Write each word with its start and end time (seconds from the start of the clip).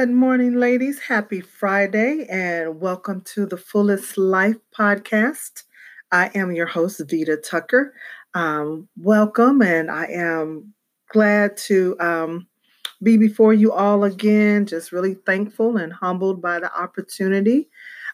Good 0.00 0.12
morning, 0.12 0.54
ladies. 0.54 0.98
Happy 0.98 1.42
Friday 1.42 2.26
and 2.30 2.80
welcome 2.80 3.20
to 3.34 3.44
the 3.44 3.58
Fullest 3.58 4.16
Life 4.16 4.56
podcast. 4.74 5.64
I 6.10 6.30
am 6.34 6.52
your 6.52 6.64
host, 6.64 7.02
Vita 7.06 7.36
Tucker. 7.36 7.92
Um, 8.32 8.88
welcome, 8.96 9.60
and 9.60 9.90
I 9.90 10.06
am 10.06 10.72
glad 11.10 11.58
to 11.68 12.00
um, 12.00 12.46
be 13.02 13.18
before 13.18 13.52
you 13.52 13.74
all 13.74 14.04
again. 14.04 14.64
Just 14.64 14.90
really 14.90 15.16
thankful 15.26 15.76
and 15.76 15.92
humbled 15.92 16.40
by 16.40 16.60
the 16.60 16.74
opportunity. 16.74 17.68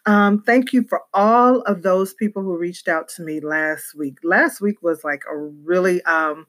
Um, 0.07 0.43
thank 0.43 0.73
you 0.73 0.83
for 0.89 1.03
all 1.15 1.61
of 1.61 1.85
those 1.85 2.15
people 2.15 2.43
who 2.43 2.59
reached 2.59 2.89
out 2.89 3.09
to 3.11 3.23
me 3.23 3.39
last 3.39 3.95
week. 3.95 4.19
Last 4.25 4.61
week 4.61 4.83
was 4.83 5.05
like 5.05 5.23
a 5.31 5.37
really, 5.37 6.03
um, 6.03 6.49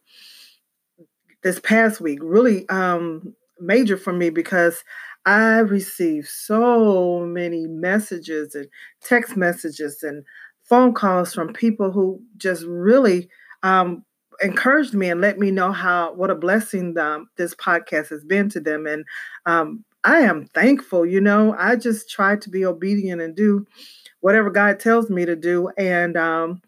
this 1.43 1.59
past 1.59 2.01
week, 2.01 2.17
really 2.23 2.67
um, 2.69 3.35
major 3.59 3.97
for 3.97 4.13
me 4.13 4.29
because 4.29 4.83
I 5.27 5.59
received 5.59 6.29
so 6.29 7.21
many 7.21 7.67
messages 7.67 8.55
and 8.55 8.67
text 9.03 9.37
messages 9.37 10.03
and 10.03 10.25
phone 10.63 10.93
calls 10.95 11.33
from 11.35 11.53
people 11.53 11.91
who 11.91 12.21
just 12.37 12.65
really 12.65 13.29
um, 13.63 14.05
encouraged 14.41 14.95
me 14.95 15.09
and 15.09 15.21
let 15.21 15.39
me 15.39 15.51
know 15.51 15.73
how 15.73 16.13
what 16.15 16.31
a 16.31 16.35
blessing 16.35 16.95
this 17.37 17.55
podcast 17.55 18.09
has 18.09 18.25
been 18.25 18.49
to 18.51 18.61
them. 18.61 18.87
And 18.87 19.05
um, 19.45 19.85
I 20.05 20.19
am 20.21 20.47
thankful. 20.47 21.05
You 21.05 21.21
know, 21.21 21.55
I 21.59 21.75
just 21.75 22.09
try 22.09 22.37
to 22.37 22.49
be 22.49 22.65
obedient 22.65 23.21
and 23.21 23.35
do 23.35 23.67
whatever 24.21 24.51
God 24.51 24.79
tells 24.79 25.09
me 25.09 25.25
to 25.25 25.35
do. 25.37 25.69
And 25.77 26.17
um, 26.17 26.61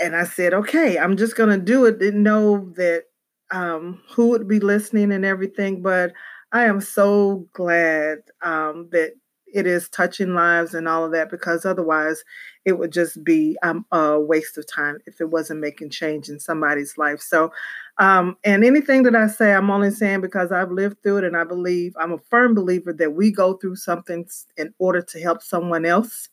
and 0.00 0.14
I 0.14 0.24
said, 0.24 0.54
okay, 0.54 0.98
I'm 0.98 1.16
just 1.16 1.36
gonna 1.36 1.58
do 1.58 1.84
it. 1.86 1.98
Didn't 1.98 2.22
know 2.22 2.70
that 2.76 3.04
um, 3.50 4.02
who 4.14 4.28
would 4.28 4.46
be 4.46 4.60
listening 4.60 5.12
and 5.12 5.24
everything, 5.24 5.82
but 5.82 6.12
I 6.52 6.64
am 6.64 6.80
so 6.80 7.46
glad 7.52 8.18
um, 8.42 8.88
that 8.92 9.12
it 9.52 9.66
is 9.66 9.88
touching 9.88 10.34
lives 10.34 10.74
and 10.74 10.86
all 10.86 11.04
of 11.04 11.12
that 11.12 11.30
because 11.30 11.64
otherwise 11.64 12.22
it 12.64 12.78
would 12.78 12.92
just 12.92 13.24
be 13.24 13.56
um, 13.62 13.84
a 13.92 14.20
waste 14.20 14.58
of 14.58 14.66
time 14.66 14.98
if 15.06 15.20
it 15.20 15.30
wasn't 15.30 15.60
making 15.60 15.90
change 15.90 16.28
in 16.28 16.38
somebody's 16.38 16.98
life. 16.98 17.20
So, 17.20 17.50
um, 17.98 18.36
and 18.44 18.64
anything 18.64 19.04
that 19.04 19.16
I 19.16 19.26
say, 19.26 19.54
I'm 19.54 19.70
only 19.70 19.90
saying 19.90 20.20
because 20.20 20.52
I've 20.52 20.70
lived 20.70 21.02
through 21.02 21.18
it 21.18 21.24
and 21.24 21.36
I 21.36 21.44
believe 21.44 21.94
I'm 21.98 22.12
a 22.12 22.18
firm 22.30 22.54
believer 22.54 22.92
that 22.92 23.14
we 23.14 23.30
go 23.30 23.54
through 23.54 23.76
something 23.76 24.28
in 24.56 24.74
order 24.78 25.02
to 25.02 25.20
help 25.20 25.42
someone 25.42 25.84
else. 25.84 26.28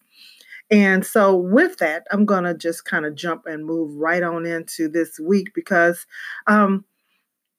And 0.72 1.06
so, 1.06 1.36
with 1.36 1.78
that, 1.78 2.08
I'm 2.12 2.26
going 2.26 2.44
to 2.44 2.56
just 2.56 2.86
kind 2.86 3.06
of 3.06 3.16
jump 3.16 3.46
and 3.46 3.66
move 3.66 3.96
right 3.96 4.24
on 4.24 4.46
into 4.48 4.90
this 4.90 5.20
week 5.20 5.54
because 5.54 6.08
um, 6.48 6.84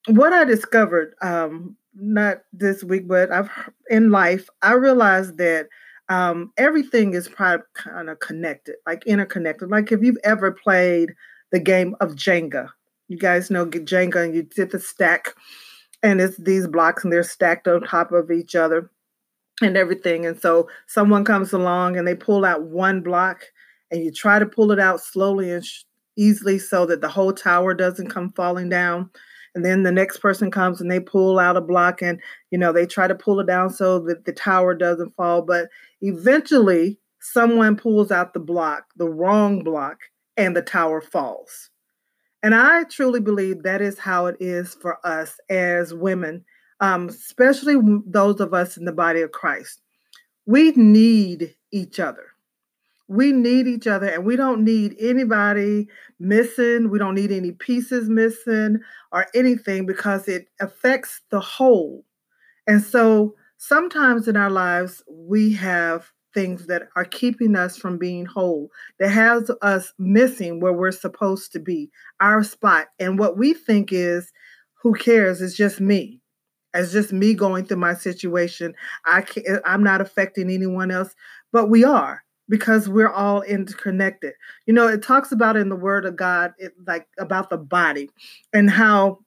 what 0.08 0.32
I 0.32 0.44
discovered 0.44 1.14
um, 1.22 1.76
not 1.98 2.38
this 2.52 2.84
week, 2.84 3.08
but 3.08 3.30
I've 3.30 3.50
in 3.90 4.10
life, 4.10 4.48
I 4.62 4.72
realized 4.72 5.38
that 5.38 5.68
um, 6.08 6.52
everything 6.56 7.14
is 7.14 7.28
probably 7.28 7.66
kind 7.74 8.08
of 8.08 8.20
connected, 8.20 8.76
like 8.86 9.04
interconnected. 9.06 9.70
Like 9.70 9.90
if 9.90 10.02
you've 10.02 10.18
ever 10.24 10.52
played 10.52 11.14
the 11.52 11.58
game 11.58 11.96
of 12.00 12.12
Jenga, 12.12 12.68
you 13.08 13.18
guys 13.18 13.50
know 13.50 13.66
Jenga, 13.66 14.24
and 14.24 14.34
you 14.34 14.42
did 14.42 14.70
the 14.70 14.78
stack, 14.78 15.34
and 16.02 16.20
it's 16.20 16.36
these 16.36 16.66
blocks, 16.66 17.04
and 17.04 17.12
they're 17.12 17.22
stacked 17.22 17.68
on 17.68 17.82
top 17.82 18.12
of 18.12 18.30
each 18.30 18.54
other, 18.54 18.90
and 19.62 19.76
everything. 19.76 20.26
And 20.26 20.40
so 20.40 20.68
someone 20.86 21.24
comes 21.24 21.52
along 21.52 21.96
and 21.96 22.06
they 22.06 22.14
pull 22.14 22.44
out 22.44 22.62
one 22.62 23.00
block, 23.00 23.44
and 23.90 24.02
you 24.02 24.12
try 24.12 24.38
to 24.38 24.46
pull 24.46 24.70
it 24.72 24.78
out 24.78 25.00
slowly 25.00 25.50
and 25.50 25.64
sh- 25.64 25.82
easily 26.16 26.58
so 26.58 26.86
that 26.86 27.00
the 27.00 27.08
whole 27.08 27.32
tower 27.32 27.74
doesn't 27.74 28.08
come 28.10 28.32
falling 28.32 28.68
down 28.68 29.10
and 29.56 29.64
then 29.64 29.82
the 29.82 29.90
next 29.90 30.18
person 30.18 30.50
comes 30.50 30.80
and 30.80 30.90
they 30.90 31.00
pull 31.00 31.38
out 31.38 31.56
a 31.56 31.60
block 31.60 32.02
and 32.02 32.20
you 32.52 32.58
know 32.58 32.72
they 32.72 32.86
try 32.86 33.08
to 33.08 33.14
pull 33.14 33.40
it 33.40 33.46
down 33.46 33.70
so 33.70 33.98
that 33.98 34.24
the 34.26 34.32
tower 34.32 34.74
doesn't 34.74 35.16
fall 35.16 35.42
but 35.42 35.68
eventually 36.02 36.98
someone 37.20 37.74
pulls 37.74 38.12
out 38.12 38.34
the 38.34 38.40
block 38.40 38.84
the 38.96 39.08
wrong 39.08 39.64
block 39.64 39.98
and 40.36 40.54
the 40.54 40.62
tower 40.62 41.00
falls. 41.00 41.70
And 42.42 42.54
i 42.54 42.84
truly 42.84 43.18
believe 43.18 43.62
that 43.62 43.80
is 43.80 43.98
how 43.98 44.26
it 44.26 44.36
is 44.38 44.74
for 44.74 45.04
us 45.04 45.34
as 45.50 45.92
women 45.92 46.44
um, 46.80 47.08
especially 47.08 47.76
those 48.06 48.38
of 48.38 48.52
us 48.52 48.76
in 48.76 48.84
the 48.84 48.92
body 48.92 49.22
of 49.22 49.32
christ. 49.32 49.80
We 50.44 50.72
need 50.72 51.56
each 51.72 51.98
other 51.98 52.35
we 53.08 53.32
need 53.32 53.66
each 53.66 53.86
other 53.86 54.08
and 54.08 54.24
we 54.24 54.36
don't 54.36 54.64
need 54.64 54.96
anybody 54.98 55.88
missing. 56.18 56.90
We 56.90 56.98
don't 56.98 57.14
need 57.14 57.30
any 57.30 57.52
pieces 57.52 58.08
missing 58.08 58.80
or 59.12 59.26
anything 59.34 59.86
because 59.86 60.28
it 60.28 60.48
affects 60.60 61.20
the 61.30 61.40
whole. 61.40 62.04
And 62.66 62.82
so 62.82 63.34
sometimes 63.58 64.26
in 64.26 64.36
our 64.36 64.50
lives, 64.50 65.02
we 65.08 65.52
have 65.54 66.10
things 66.34 66.66
that 66.66 66.88
are 66.96 67.04
keeping 67.04 67.56
us 67.56 67.76
from 67.76 67.96
being 67.96 68.26
whole, 68.26 68.68
that 68.98 69.08
has 69.08 69.50
us 69.62 69.94
missing 69.98 70.60
where 70.60 70.72
we're 70.72 70.92
supposed 70.92 71.52
to 71.52 71.58
be, 71.58 71.90
our 72.20 72.42
spot. 72.42 72.88
And 72.98 73.18
what 73.18 73.38
we 73.38 73.54
think 73.54 73.92
is, 73.92 74.32
who 74.82 74.92
cares? 74.94 75.40
It's 75.40 75.56
just 75.56 75.80
me. 75.80 76.20
It's 76.74 76.92
just 76.92 77.12
me 77.12 77.32
going 77.32 77.64
through 77.64 77.78
my 77.78 77.94
situation. 77.94 78.74
I 79.06 79.22
can't, 79.22 79.46
I'm 79.64 79.82
not 79.82 80.02
affecting 80.02 80.50
anyone 80.50 80.90
else, 80.90 81.14
but 81.52 81.70
we 81.70 81.84
are 81.84 82.22
because 82.48 82.88
we're 82.88 83.12
all 83.12 83.42
interconnected. 83.42 84.34
You 84.66 84.74
know, 84.74 84.86
it 84.88 85.02
talks 85.02 85.32
about 85.32 85.56
in 85.56 85.68
the 85.68 85.76
Word 85.76 86.04
of 86.04 86.16
God, 86.16 86.52
it, 86.58 86.72
like 86.86 87.06
about 87.18 87.50
the 87.50 87.56
body 87.56 88.10
and 88.52 88.70
how 88.70 89.18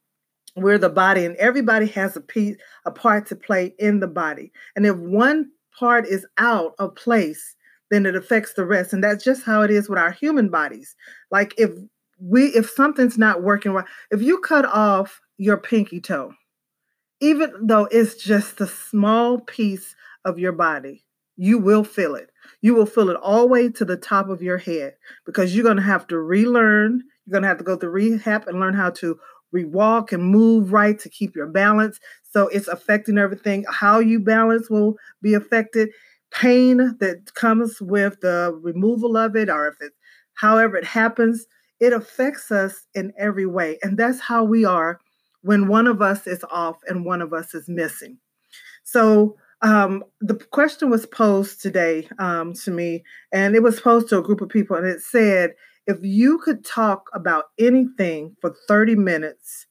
we're 0.56 0.78
the 0.78 0.90
body, 0.90 1.26
and 1.26 1.36
everybody 1.36 1.86
has 1.88 2.16
a 2.16 2.22
piece, 2.22 2.58
a 2.86 2.92
part 2.92 3.28
to 3.28 3.36
play 3.36 3.74
in 3.80 4.00
the 4.00 4.08
body. 4.08 4.52
And 4.76 4.86
if 4.86 4.96
one 4.98 5.52
part 5.78 6.06
is 6.08 6.26
out 6.38 6.74
of 6.80 6.96
place, 6.96 7.56
then 7.90 8.06
it 8.06 8.16
affects 8.16 8.54
the 8.54 8.66
rest. 8.66 8.94
And 8.94 9.04
that's 9.04 9.24
just 9.24 9.44
how 9.44 9.62
it 9.62 9.72
is 9.72 9.90
with 9.90 10.00
our 10.00 10.12
human 10.12 10.50
bodies. 10.50 10.96
Like 11.32 11.54
if 11.58 11.72
we, 12.20 12.48
if 12.48 12.70
something's 12.70 13.18
not 13.18 13.44
working 13.44 13.72
right, 13.72 13.86
if 14.12 14.22
you 14.22 14.40
cut 14.40 14.66
off 14.66 15.22
your 15.38 15.58
pinky 15.58 16.02
toe, 16.02 16.34
even 17.22 17.52
though 17.62 17.88
it's 17.92 18.16
just 18.22 18.62
a 18.62 18.68
small 18.68 19.40
piece 19.40 19.96
of 20.26 20.40
your 20.40 20.52
body, 20.52 21.04
you 21.38 21.58
will 21.58 21.84
feel 21.84 22.16
it. 22.16 22.30
You 22.62 22.76
will 22.76 22.86
feel 22.86 23.10
it 23.10 23.18
all 23.18 23.42
the 23.42 23.48
way 23.48 23.70
to 23.70 23.86
the 23.86 23.98
top 23.98 24.30
of 24.30 24.42
your 24.42 24.58
head 24.58 24.96
because 25.26 25.56
you're 25.56 25.64
going 25.64 25.78
to 25.78 25.84
have 25.84 26.08
to 26.08 26.20
relearn. 26.20 27.04
You're 27.26 27.34
going 27.34 27.44
to 27.44 27.48
have 27.48 27.58
to 27.60 27.64
go 27.64 27.76
through 27.78 27.92
rehab 27.92 28.48
and 28.48 28.60
learn 28.60 28.74
how 28.74 28.90
to 28.92 29.20
rewalk 29.54 30.12
and 30.12 30.24
move 30.24 30.72
right 30.74 31.00
to 31.00 31.10
keep 31.10 31.36
your 31.36 31.48
balance. 31.48 32.00
So 32.24 32.48
it's 32.50 32.68
affecting 32.68 33.18
everything. 33.18 33.66
How 33.70 34.00
you 34.00 34.20
balance 34.20 34.70
will 34.70 34.96
be 35.22 35.34
affected. 35.34 35.90
Pain 36.32 36.96
that 37.00 37.34
comes 37.34 37.82
with 37.82 38.20
the 38.22 38.58
removal 38.62 39.18
of 39.18 39.36
it, 39.36 39.50
or 39.50 39.68
if 39.68 39.82
it, 39.82 39.94
however 40.36 40.78
it 40.78 40.86
happens, 40.86 41.48
it 41.80 41.92
affects 41.92 42.52
us 42.52 42.86
in 42.94 43.12
every 43.18 43.48
way. 43.48 43.80
And 43.82 43.98
that's 43.98 44.20
how 44.20 44.44
we 44.44 44.64
are 44.64 45.00
when 45.42 45.68
one 45.68 45.88
of 45.88 46.02
us 46.02 46.28
is 46.28 46.44
off 46.52 46.78
and 46.88 47.06
one 47.06 47.22
of 47.22 47.34
us 47.34 47.56
is 47.56 47.68
missing. 47.68 48.18
So 48.84 49.38
um, 49.62 50.04
the 50.22 50.36
question 50.36 50.90
was 50.90 51.06
posed 51.06 51.62
today 51.62 52.08
um, 52.18 52.54
to 52.54 52.72
me, 52.72 53.04
and 53.32 53.56
it 53.56 53.64
was 53.64 53.80
posed 53.80 54.10
to 54.10 54.20
a 54.20 54.24
group 54.24 54.42
of 54.42 54.50
people, 54.50 54.76
and 54.78 54.88
it 54.88 55.02
said, 55.02 55.54
if 55.86 55.98
you 56.02 56.38
could 56.40 56.64
talk 56.64 57.10
about 57.14 57.46
anything 57.60 58.36
for 58.42 58.56
30 58.68 58.96
minutes 58.96 59.66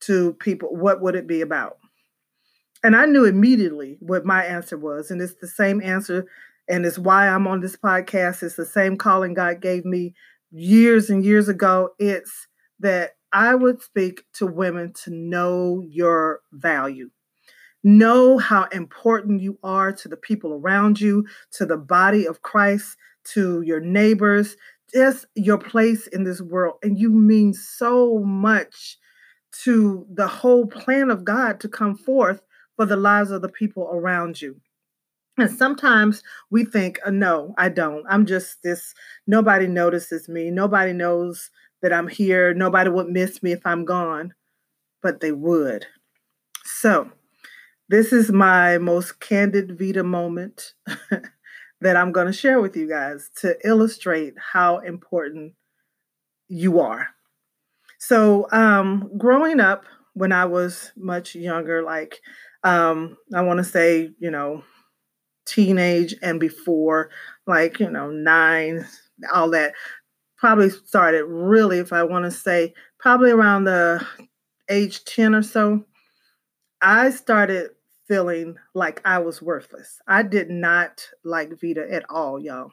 to 0.00 0.34
people, 0.34 0.68
what 0.76 1.00
would 1.00 1.14
it 1.16 1.26
be 1.26 1.40
about? 1.40 1.78
And 2.84 2.94
I 2.94 3.06
knew 3.06 3.24
immediately 3.24 3.96
what 4.00 4.24
my 4.24 4.44
answer 4.44 4.76
was, 4.76 5.10
and 5.10 5.20
it's 5.20 5.36
the 5.40 5.48
same 5.48 5.80
answer, 5.82 6.26
and 6.68 6.86
it's 6.86 6.98
why 6.98 7.28
I'm 7.28 7.46
on 7.46 7.60
this 7.60 7.76
podcast. 7.76 8.42
It's 8.42 8.56
the 8.56 8.66
same 8.66 8.96
calling 8.96 9.34
God 9.34 9.60
gave 9.60 9.84
me 9.84 10.14
years 10.50 11.10
and 11.10 11.24
years 11.24 11.48
ago. 11.48 11.90
It's 11.98 12.46
that 12.80 13.12
I 13.32 13.54
would 13.54 13.82
speak 13.82 14.24
to 14.34 14.46
women 14.46 14.92
to 15.04 15.10
know 15.10 15.82
your 15.88 16.40
value 16.52 17.10
Know 17.84 18.38
how 18.38 18.64
important 18.66 19.42
you 19.42 19.58
are 19.62 19.92
to 19.92 20.08
the 20.08 20.16
people 20.16 20.54
around 20.54 21.00
you, 21.00 21.26
to 21.52 21.66
the 21.66 21.76
body 21.76 22.26
of 22.26 22.42
Christ, 22.42 22.96
to 23.34 23.62
your 23.62 23.80
neighbors, 23.80 24.56
just 24.92 25.26
your 25.34 25.58
place 25.58 26.06
in 26.08 26.24
this 26.24 26.40
world. 26.40 26.76
And 26.82 26.98
you 26.98 27.10
mean 27.10 27.54
so 27.54 28.20
much 28.20 28.98
to 29.64 30.06
the 30.12 30.26
whole 30.26 30.66
plan 30.66 31.10
of 31.10 31.24
God 31.24 31.60
to 31.60 31.68
come 31.68 31.96
forth 31.96 32.40
for 32.76 32.86
the 32.86 32.96
lives 32.96 33.30
of 33.30 33.42
the 33.42 33.48
people 33.48 33.88
around 33.92 34.40
you. 34.40 34.60
And 35.38 35.50
sometimes 35.50 36.22
we 36.50 36.64
think, 36.64 37.00
oh, 37.06 37.10
no, 37.10 37.54
I 37.56 37.68
don't. 37.68 38.04
I'm 38.08 38.26
just 38.26 38.62
this, 38.62 38.94
nobody 39.26 39.66
notices 39.66 40.28
me. 40.28 40.50
Nobody 40.50 40.92
knows 40.92 41.50
that 41.80 41.92
I'm 41.92 42.08
here. 42.08 42.52
Nobody 42.54 42.90
would 42.90 43.08
miss 43.08 43.42
me 43.42 43.52
if 43.52 43.64
I'm 43.64 43.84
gone, 43.84 44.34
but 45.02 45.20
they 45.20 45.32
would. 45.32 45.86
So, 46.64 47.10
this 47.92 48.10
is 48.10 48.32
my 48.32 48.78
most 48.78 49.20
candid 49.20 49.78
Vita 49.78 50.02
moment 50.02 50.72
that 51.82 51.94
I'm 51.94 52.10
going 52.10 52.26
to 52.26 52.32
share 52.32 52.58
with 52.58 52.74
you 52.74 52.88
guys 52.88 53.28
to 53.40 53.54
illustrate 53.68 54.32
how 54.38 54.78
important 54.78 55.52
you 56.48 56.80
are. 56.80 57.08
So, 57.98 58.48
um, 58.50 59.10
growing 59.18 59.60
up, 59.60 59.84
when 60.14 60.32
I 60.32 60.46
was 60.46 60.90
much 60.96 61.34
younger, 61.34 61.82
like 61.82 62.22
um, 62.64 63.18
I 63.34 63.42
want 63.42 63.58
to 63.58 63.64
say, 63.64 64.08
you 64.18 64.30
know, 64.30 64.64
teenage 65.44 66.14
and 66.22 66.40
before, 66.40 67.10
like, 67.46 67.78
you 67.78 67.90
know, 67.90 68.10
nine, 68.10 68.86
all 69.34 69.50
that. 69.50 69.74
Probably 70.38 70.70
started 70.70 71.26
really, 71.26 71.78
if 71.78 71.92
I 71.92 72.04
want 72.04 72.24
to 72.24 72.30
say, 72.30 72.72
probably 72.98 73.32
around 73.32 73.64
the 73.64 74.04
age 74.70 75.04
10 75.04 75.34
or 75.34 75.42
so. 75.42 75.84
I 76.80 77.10
started 77.10 77.68
feeling 78.08 78.56
like 78.74 79.00
I 79.04 79.18
was 79.18 79.42
worthless. 79.42 80.00
I 80.06 80.22
did 80.22 80.50
not 80.50 81.06
like 81.24 81.60
Vita 81.60 81.86
at 81.90 82.04
all, 82.10 82.40
y'all. 82.40 82.72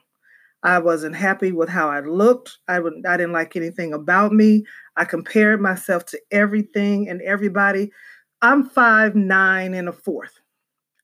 I 0.62 0.78
wasn't 0.78 1.16
happy 1.16 1.52
with 1.52 1.68
how 1.68 1.88
I 1.88 2.00
looked. 2.00 2.58
I 2.68 2.80
would 2.80 3.06
I 3.06 3.16
didn't 3.16 3.32
like 3.32 3.56
anything 3.56 3.94
about 3.94 4.32
me. 4.32 4.64
I 4.96 5.04
compared 5.04 5.60
myself 5.60 6.04
to 6.06 6.20
everything 6.30 7.08
and 7.08 7.22
everybody. 7.22 7.90
I'm 8.42 8.68
five 8.68 9.14
nine 9.14 9.74
and 9.74 9.88
a 9.88 9.92
fourth. 9.92 10.38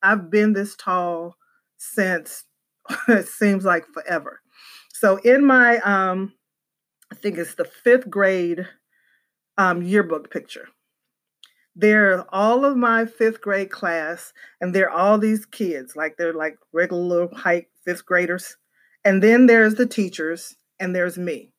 I've 0.02 0.30
been 0.30 0.52
this 0.52 0.76
tall 0.76 1.36
since 1.78 2.44
it 3.08 3.26
seems 3.28 3.64
like 3.64 3.86
forever. 3.94 4.40
So 4.92 5.16
in 5.18 5.44
my 5.44 5.78
um, 5.78 6.34
I 7.10 7.14
think 7.14 7.38
it's 7.38 7.54
the 7.54 7.64
fifth 7.64 8.10
grade 8.10 8.66
um, 9.58 9.82
yearbook 9.82 10.30
picture. 10.30 10.68
There, 11.78 12.24
all 12.34 12.64
of 12.64 12.76
my 12.76 13.04
fifth 13.04 13.42
grade 13.42 13.70
class, 13.70 14.32
and 14.60 14.74
they're 14.74 14.90
all 14.90 15.18
these 15.18 15.44
kids, 15.44 15.94
like 15.94 16.16
they're 16.16 16.32
like 16.32 16.56
regular 16.72 17.28
height 17.34 17.66
fifth 17.84 18.06
graders. 18.06 18.56
And 19.04 19.22
then 19.22 19.46
there's 19.46 19.74
the 19.74 19.86
teachers, 19.86 20.56
and 20.80 20.96
there's 20.96 21.18
me 21.18 21.52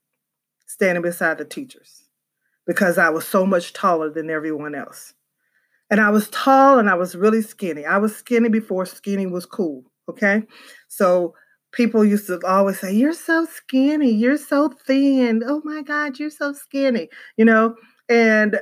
standing 0.66 1.02
beside 1.02 1.38
the 1.38 1.46
teachers 1.46 2.04
because 2.66 2.98
I 2.98 3.10
was 3.10 3.25
so 3.25 3.46
much 3.46 3.74
taller 3.74 4.10
than 4.10 4.30
everyone 4.30 4.75
else. 4.75 5.14
And 5.90 6.02
I 6.02 6.10
was 6.10 6.30
tall 6.30 6.80
and 6.80 6.90
I 6.90 6.96
was 6.96 7.16
really 7.16 7.42
skinny. 7.42 7.86
I 7.86 7.98
was 7.98 8.16
skinny 8.16 8.50
before 8.50 8.86
skinny 8.86 9.25
was 9.25 9.46
cool. 9.46 9.84
Okay. 10.10 10.44
So 10.90 11.34
people 11.72 12.04
used 12.04 12.28
to 12.28 12.42
always 12.46 12.80
say, 12.80 12.94
You're 12.94 13.14
so 13.14 13.46
skinny. 13.46 14.12
You're 14.12 14.38
so 14.38 14.69
thin. 14.86 15.44
Oh 15.46 15.62
my 15.64 15.81
God, 15.81 16.19
you're 16.19 16.30
so 16.30 16.52
skinny. 16.52 17.10
You 17.38 17.46
know, 17.46 17.75
and 18.10 18.60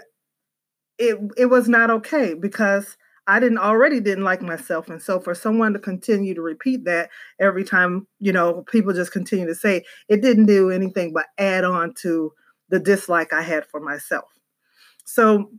it 0.97 1.17
it 1.37 1.45
was 1.47 1.67
not 1.67 1.89
okay 1.89 2.33
because 2.33 2.97
I 3.27 3.39
didn't 3.39 3.57
already 3.57 3.99
didn't 3.99 4.23
like 4.23 4.41
myself. 4.41 4.87
And 4.87 5.01
so 5.01 5.19
for 5.19 5.33
someone 5.33 5.73
to 5.73 5.79
continue 5.79 6.35
to 6.35 6.41
repeat 6.41 6.85
that 6.85 7.09
every 7.39 7.63
time, 7.63 8.07
you 8.19 8.31
know, 8.31 8.63
people 8.71 8.93
just 8.93 9.11
continue 9.11 9.47
to 9.47 9.55
say 9.55 9.83
it 10.09 10.21
didn't 10.21 10.45
do 10.45 10.69
anything 10.69 11.11
but 11.11 11.25
add 11.39 11.63
on 11.63 11.93
to 12.01 12.31
the 12.69 12.79
dislike 12.79 13.33
I 13.33 13.41
had 13.41 13.65
for 13.65 13.79
myself. 13.79 14.25
So 15.05 15.49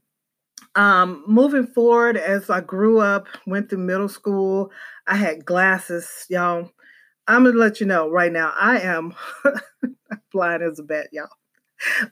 um, 0.76 1.24
moving 1.26 1.66
forward, 1.66 2.16
as 2.16 2.50
I 2.50 2.60
grew 2.60 3.00
up, 3.00 3.26
went 3.46 3.68
through 3.70 3.78
middle 3.78 4.08
school, 4.08 4.70
I 5.06 5.16
had 5.16 5.44
glasses, 5.44 6.26
y'all. 6.28 6.70
I'm 7.26 7.44
gonna 7.44 7.58
let 7.58 7.80
you 7.80 7.86
know 7.86 8.08
right 8.10 8.30
now, 8.32 8.52
I 8.58 8.80
am 8.80 9.14
blind 10.32 10.62
as 10.62 10.78
a 10.78 10.82
bat, 10.82 11.08
y'all. 11.12 11.28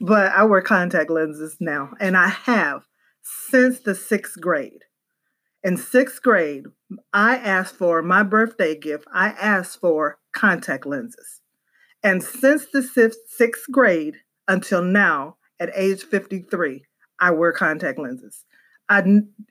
But 0.00 0.32
I 0.32 0.44
wear 0.44 0.62
contact 0.62 1.10
lenses 1.10 1.56
now, 1.60 1.92
and 2.00 2.16
I 2.16 2.28
have 2.28 2.84
since 3.24 3.80
the 3.80 3.94
sixth 3.94 4.40
grade. 4.40 4.84
In 5.62 5.76
sixth 5.76 6.22
grade, 6.22 6.66
I 7.12 7.36
asked 7.36 7.76
for 7.76 8.02
my 8.02 8.22
birthday 8.22 8.78
gift, 8.78 9.06
I 9.12 9.28
asked 9.28 9.80
for 9.80 10.18
contact 10.32 10.86
lenses. 10.86 11.40
And 12.02 12.22
since 12.22 12.66
the 12.72 12.82
sixth 12.82 13.20
sixth 13.28 13.64
grade 13.70 14.16
until 14.46 14.82
now, 14.82 15.36
at 15.58 15.70
age 15.74 16.02
53, 16.02 16.84
I 17.20 17.30
wear 17.30 17.52
contact 17.52 17.98
lenses. 17.98 18.44
I, 18.88 19.02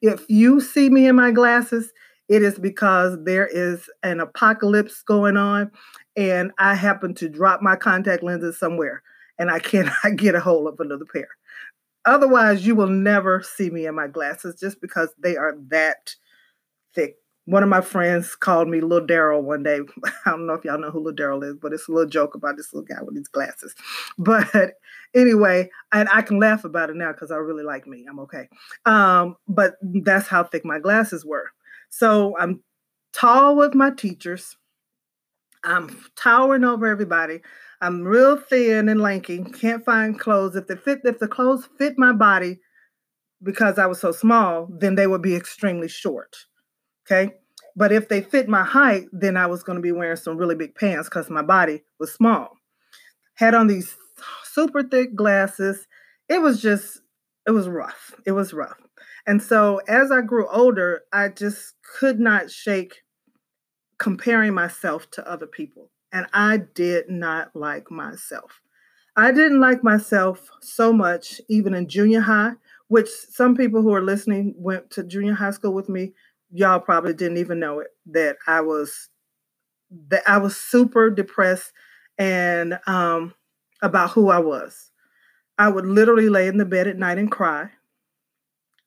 if 0.01 0.25
you 0.29 0.61
see 0.61 0.89
me 0.89 1.07
in 1.07 1.15
my 1.15 1.31
glasses, 1.31 1.91
it 2.29 2.43
is 2.43 2.59
because 2.59 3.17
there 3.23 3.47
is 3.47 3.89
an 4.03 4.19
apocalypse 4.19 5.01
going 5.01 5.37
on 5.37 5.71
and 6.15 6.51
I 6.59 6.75
happen 6.75 7.15
to 7.15 7.29
drop 7.29 7.61
my 7.61 7.75
contact 7.75 8.23
lenses 8.23 8.59
somewhere 8.59 9.01
and 9.39 9.49
I 9.49 9.59
cannot 9.59 9.95
get 10.15 10.35
a 10.35 10.39
hold 10.39 10.67
of 10.67 10.79
another 10.79 11.05
pair. 11.11 11.29
Otherwise, 12.05 12.65
you 12.65 12.75
will 12.75 12.89
never 12.89 13.41
see 13.41 13.69
me 13.69 13.85
in 13.85 13.95
my 13.95 14.07
glasses 14.07 14.59
just 14.59 14.81
because 14.81 15.09
they 15.21 15.37
are 15.37 15.55
that 15.69 16.15
thick. 16.93 17.15
One 17.45 17.63
of 17.63 17.69
my 17.69 17.81
friends 17.81 18.35
called 18.35 18.69
me 18.69 18.79
Little 18.79 19.05
Daryl 19.05 19.41
one 19.41 19.63
day. 19.63 19.79
I 20.25 20.31
don't 20.31 20.47
know 20.47 20.53
if 20.53 20.63
y'all 20.63 20.79
know 20.79 20.91
who 20.91 21.03
Little 21.03 21.15
Daryl 21.17 21.43
is, 21.43 21.57
but 21.61 21.73
it's 21.73 21.87
a 21.87 21.91
little 21.91 22.09
joke 22.09 22.35
about 22.35 22.55
this 22.55 22.73
little 22.73 22.85
guy 22.85 23.01
with 23.01 23.15
these 23.15 23.27
glasses. 23.27 23.75
But 24.17 24.73
anyway, 25.13 25.69
and 25.91 26.07
I 26.11 26.21
can 26.21 26.39
laugh 26.39 26.63
about 26.63 26.89
it 26.89 26.95
now 26.95 27.11
because 27.11 27.31
I 27.31 27.35
really 27.35 27.63
like 27.63 27.87
me. 27.87 28.05
I'm 28.09 28.19
okay. 28.19 28.47
Um, 28.85 29.35
but 29.47 29.75
that's 29.81 30.27
how 30.27 30.43
thick 30.43 30.63
my 30.65 30.79
glasses 30.79 31.25
were. 31.25 31.51
So 31.89 32.37
I'm 32.37 32.61
tall 33.13 33.55
with 33.55 33.75
my 33.75 33.91
teachers. 33.91 34.57
I'm 35.63 36.05
towering 36.15 36.63
over 36.63 36.87
everybody. 36.87 37.41
I'm 37.83 38.03
real 38.03 38.37
thin 38.37 38.87
and 38.87 39.01
lanky. 39.01 39.43
Can't 39.43 39.83
find 39.83 40.17
clothes. 40.17 40.55
If 40.55 40.67
they 40.67 40.75
fit, 40.77 41.01
if 41.03 41.19
the 41.19 41.27
clothes 41.27 41.67
fit 41.77 41.95
my 41.97 42.13
body, 42.13 42.59
because 43.43 43.77
I 43.77 43.87
was 43.87 43.99
so 43.99 44.13
small, 44.13 44.69
then 44.71 44.95
they 44.95 45.05
would 45.05 45.21
be 45.21 45.35
extremely 45.35 45.89
short. 45.89 46.33
Okay. 47.05 47.33
But 47.75 47.91
if 47.91 48.07
they 48.07 48.21
fit 48.21 48.47
my 48.47 48.63
height, 48.63 49.07
then 49.11 49.35
I 49.35 49.47
was 49.47 49.63
going 49.63 49.75
to 49.75 49.81
be 49.81 49.91
wearing 49.91 50.15
some 50.15 50.37
really 50.37 50.55
big 50.55 50.75
pants 50.75 51.09
because 51.09 51.29
my 51.29 51.41
body 51.41 51.83
was 51.99 52.13
small. 52.13 52.51
Had 53.35 53.53
on 53.53 53.67
these 53.67 53.97
super 54.45 54.83
thick 54.83 55.13
glasses. 55.13 55.85
It 56.29 56.41
was 56.41 56.61
just, 56.61 57.01
it 57.45 57.51
was 57.51 57.67
rough. 57.67 58.13
It 58.25 58.31
was 58.31 58.53
rough. 58.53 58.77
And 59.27 59.43
so 59.43 59.81
as 59.89 60.09
I 60.09 60.21
grew 60.21 60.47
older, 60.47 61.01
I 61.11 61.27
just 61.27 61.73
could 61.99 62.19
not 62.19 62.49
shake 62.49 63.01
comparing 63.97 64.53
myself 64.53 65.11
to 65.11 65.29
other 65.29 65.47
people. 65.47 65.89
And 66.13 66.27
I 66.33 66.57
did 66.57 67.09
not 67.09 67.55
like 67.55 67.91
myself. 67.91 68.61
I 69.17 69.31
didn't 69.31 69.59
like 69.59 69.83
myself 69.83 70.49
so 70.61 70.93
much, 70.93 71.41
even 71.49 71.73
in 71.73 71.89
junior 71.89 72.21
high, 72.21 72.53
which 72.87 73.09
some 73.09 73.55
people 73.57 73.81
who 73.81 73.93
are 73.93 74.01
listening 74.01 74.55
went 74.57 74.91
to 74.91 75.03
junior 75.03 75.33
high 75.33 75.51
school 75.51 75.73
with 75.73 75.89
me. 75.89 76.13
Y'all 76.51 76.79
probably 76.79 77.13
didn't 77.13 77.37
even 77.37 77.59
know 77.59 77.79
it 77.79 77.89
that 78.07 78.37
I 78.47 78.61
was 78.61 79.09
that 80.09 80.23
I 80.27 80.37
was 80.37 80.55
super 80.55 81.09
depressed 81.09 81.71
and 82.17 82.79
um, 82.87 83.33
about 83.81 84.11
who 84.11 84.29
I 84.29 84.39
was. 84.39 84.91
I 85.57 85.69
would 85.69 85.85
literally 85.85 86.29
lay 86.29 86.47
in 86.47 86.57
the 86.57 86.65
bed 86.65 86.87
at 86.87 86.97
night 86.97 87.19
and 87.19 87.31
cry 87.31 87.71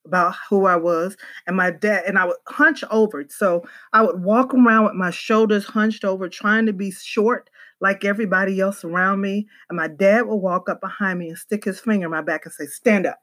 about 0.06 0.34
who 0.48 0.66
I 0.66 0.76
was. 0.76 1.16
And 1.46 1.56
my 1.56 1.70
dad, 1.70 2.04
and 2.06 2.18
I 2.18 2.26
would 2.26 2.36
hunch 2.48 2.82
over. 2.90 3.24
So 3.28 3.64
I 3.92 4.02
would 4.02 4.22
walk 4.22 4.54
around 4.54 4.84
with 4.84 4.94
my 4.94 5.10
shoulders 5.10 5.66
hunched 5.66 6.04
over, 6.04 6.28
trying 6.28 6.66
to 6.66 6.72
be 6.72 6.90
short 6.90 7.50
like 7.80 8.04
everybody 8.04 8.60
else 8.60 8.84
around 8.84 9.20
me. 9.20 9.46
And 9.68 9.76
my 9.76 9.88
dad 9.88 10.26
would 10.26 10.36
walk 10.36 10.68
up 10.68 10.80
behind 10.80 11.18
me 11.18 11.28
and 11.28 11.38
stick 11.38 11.64
his 11.64 11.80
finger 11.80 12.06
in 12.06 12.10
my 12.10 12.22
back 12.22 12.44
and 12.44 12.54
say, 12.54 12.66
Stand 12.66 13.06
up 13.06 13.18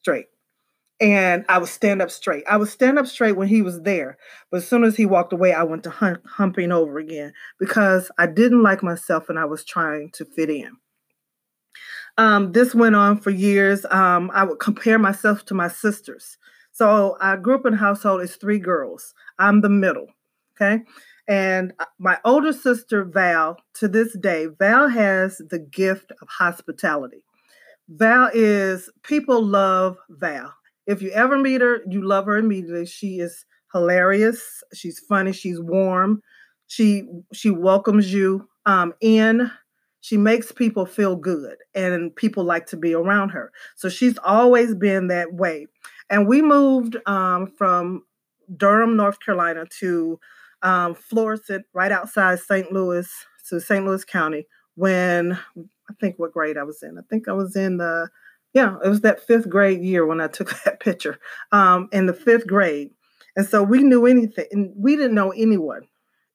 straight. 0.00 0.26
And 1.00 1.46
I 1.48 1.56
would 1.56 1.68
stand 1.68 2.02
up 2.02 2.10
straight. 2.10 2.44
I 2.46 2.58
would 2.58 2.68
stand 2.68 2.98
up 2.98 3.06
straight 3.06 3.36
when 3.36 3.48
he 3.48 3.62
was 3.62 3.80
there. 3.82 4.18
But 4.50 4.58
as 4.58 4.68
soon 4.68 4.84
as 4.84 4.96
he 4.96 5.06
walked 5.06 5.32
away, 5.32 5.54
I 5.54 5.62
went 5.62 5.84
to 5.84 5.90
hum- 5.90 6.20
humping 6.26 6.72
over 6.72 6.98
again 6.98 7.32
because 7.58 8.10
I 8.18 8.26
didn't 8.26 8.62
like 8.62 8.82
myself 8.82 9.30
and 9.30 9.38
I 9.38 9.46
was 9.46 9.64
trying 9.64 10.10
to 10.14 10.26
fit 10.26 10.50
in. 10.50 10.72
Um, 12.20 12.52
this 12.52 12.74
went 12.74 12.94
on 12.94 13.18
for 13.18 13.30
years. 13.30 13.86
Um, 13.90 14.30
I 14.34 14.44
would 14.44 14.58
compare 14.58 14.98
myself 14.98 15.46
to 15.46 15.54
my 15.54 15.68
sisters. 15.68 16.36
So 16.70 17.16
I 17.18 17.36
grew 17.36 17.54
up 17.54 17.64
in 17.64 17.72
a 17.72 17.78
household, 17.78 18.20
it's 18.20 18.36
three 18.36 18.58
girls. 18.58 19.14
I'm 19.38 19.62
the 19.62 19.70
middle. 19.70 20.06
Okay. 20.54 20.82
And 21.26 21.72
uh, 21.78 21.86
my 21.98 22.18
older 22.26 22.52
sister, 22.52 23.04
Val, 23.04 23.56
to 23.74 23.88
this 23.88 24.14
day, 24.18 24.48
Val 24.58 24.88
has 24.88 25.40
the 25.48 25.58
gift 25.58 26.12
of 26.20 26.28
hospitality. 26.28 27.24
Val 27.88 28.28
is, 28.34 28.90
people 29.02 29.42
love 29.42 29.96
Val. 30.10 30.52
If 30.86 31.00
you 31.00 31.10
ever 31.12 31.38
meet 31.38 31.62
her, 31.62 31.80
you 31.88 32.06
love 32.06 32.26
her 32.26 32.36
immediately. 32.36 32.84
She 32.84 33.20
is 33.20 33.46
hilarious. 33.72 34.62
She's 34.74 34.98
funny. 34.98 35.32
She's 35.32 35.58
warm. 35.58 36.22
She 36.66 37.04
she 37.32 37.50
welcomes 37.50 38.12
you 38.12 38.46
um, 38.66 38.92
in 39.00 39.50
she 40.00 40.16
makes 40.16 40.50
people 40.50 40.86
feel 40.86 41.16
good 41.16 41.56
and 41.74 42.14
people 42.16 42.44
like 42.44 42.66
to 42.66 42.76
be 42.76 42.94
around 42.94 43.30
her. 43.30 43.52
So 43.76 43.88
she's 43.88 44.18
always 44.24 44.74
been 44.74 45.08
that 45.08 45.34
way. 45.34 45.66
And 46.08 46.26
we 46.26 46.42
moved 46.42 46.96
um, 47.06 47.46
from 47.46 48.04
Durham, 48.56 48.96
North 48.96 49.20
Carolina 49.20 49.66
to 49.80 50.18
um, 50.62 50.94
Florissant, 50.94 51.66
right 51.72 51.92
outside 51.92 52.40
St. 52.40 52.72
Louis, 52.72 53.08
to 53.48 53.60
St. 53.60 53.84
Louis 53.84 54.04
County 54.04 54.46
when 54.74 55.38
I 55.56 55.92
think 56.00 56.18
what 56.18 56.32
grade 56.32 56.56
I 56.56 56.62
was 56.62 56.82
in. 56.82 56.98
I 56.98 57.02
think 57.08 57.28
I 57.28 57.32
was 57.32 57.54
in 57.54 57.76
the, 57.76 58.08
yeah, 58.54 58.76
it 58.82 58.88
was 58.88 59.02
that 59.02 59.26
fifth 59.26 59.48
grade 59.48 59.82
year 59.82 60.06
when 60.06 60.20
I 60.20 60.28
took 60.28 60.54
that 60.64 60.80
picture 60.80 61.18
um, 61.52 61.88
in 61.92 62.06
the 62.06 62.14
fifth 62.14 62.46
grade. 62.46 62.90
And 63.36 63.46
so 63.46 63.62
we 63.62 63.82
knew 63.82 64.06
anything, 64.06 64.46
and 64.50 64.72
we 64.76 64.96
didn't 64.96 65.14
know 65.14 65.30
anyone 65.30 65.82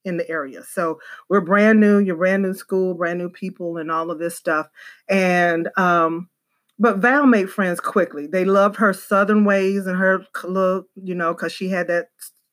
in 0.06 0.18
the 0.18 0.30
area. 0.30 0.64
So 0.64 1.00
we're 1.28 1.42
brand 1.42 1.80
new, 1.80 2.00
you're 2.00 2.16
brand 2.16 2.44
new 2.44 2.54
school, 2.54 2.94
brand 2.94 3.20
new 3.20 3.30
people, 3.30 3.78
and 3.78 3.92
all 3.92 4.12
of 4.12 4.20
this 4.20 4.36
stuff. 4.36 4.68
And 5.10 5.70
um, 5.78 6.30
but 6.78 6.98
Val 6.98 7.26
made 7.26 7.50
friends 7.50 7.80
quickly. 7.80 8.28
They 8.28 8.46
loved 8.46 8.76
her 8.78 8.94
southern 8.94 9.46
ways 9.46 9.88
and 9.88 9.98
her 9.98 10.26
look, 10.44 10.88
you 10.96 11.16
know, 11.16 11.34
because 11.34 11.52
she 11.52 11.70
had 11.70 11.88
that, 11.88 12.08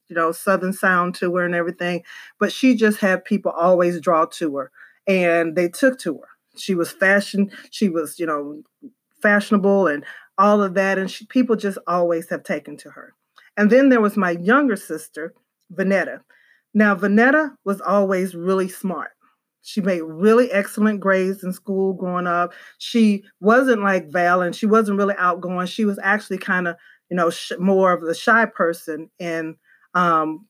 you 0.09 0.17
know, 0.17 0.33
southern 0.33 0.73
sound 0.73 1.15
to 1.17 1.35
her 1.37 1.45
and 1.45 1.55
everything. 1.55 2.03
But 2.39 2.53
she 2.53 2.75
just 2.75 2.99
had 2.99 3.25
people 3.25 3.53
always 3.53 4.01
draw 4.01 4.25
to 4.27 4.57
her, 4.57 4.71
and 5.07 5.57
they 5.57 5.69
took 5.69 5.99
to 6.01 6.19
her. 6.19 6.29
She 6.57 6.75
was 6.75 6.91
fashion. 6.91 7.51
She 7.71 7.89
was, 7.89 8.19
you 8.19 8.27
know, 8.27 8.63
fashionable 9.21 9.87
and 9.87 10.05
all 10.39 10.63
of 10.63 10.75
that, 10.75 10.99
and 10.99 11.11
she, 11.11 11.27
people 11.27 11.57
just 11.57 11.79
always 11.87 12.29
have 12.31 12.43
taken 12.43 12.77
to 12.79 12.91
her. 12.91 13.15
And 13.57 13.71
then 13.71 13.91
there 13.91 14.01
was 14.01 14.17
my 14.17 14.33
younger 14.33 14.77
sister, 14.77 15.35
Vanetta. 15.75 16.21
Now, 16.75 16.95
Vanetta 16.95 17.53
was 17.65 17.81
always 17.81 18.35
really 18.35 18.69
smart. 18.69 19.11
She 19.63 19.81
made 19.81 20.01
really 20.03 20.51
excellent 20.51 21.01
grades 21.01 21.45
in 21.45 21.53
school 21.53 21.93
growing 21.93 22.27
up. 22.27 22.53
She 22.79 23.23
wasn't 23.41 23.83
like 23.83 24.11
Val, 24.11 24.43
and 24.43 24.55
she 24.55 24.67
wasn't 24.67 24.99
really 24.99 25.15
outgoing. 25.19 25.67
She 25.67 25.85
was 25.85 25.99
actually 26.03 26.39
kind 26.39 26.67
of, 26.67 26.77
you 27.11 27.17
know, 27.17 27.31
sh- 27.31 27.53
more 27.59 27.93
of 27.93 28.01
the 28.03 28.15
shy 28.15 28.45
person 28.47 29.11
in 29.21 29.57
um, 29.95 30.47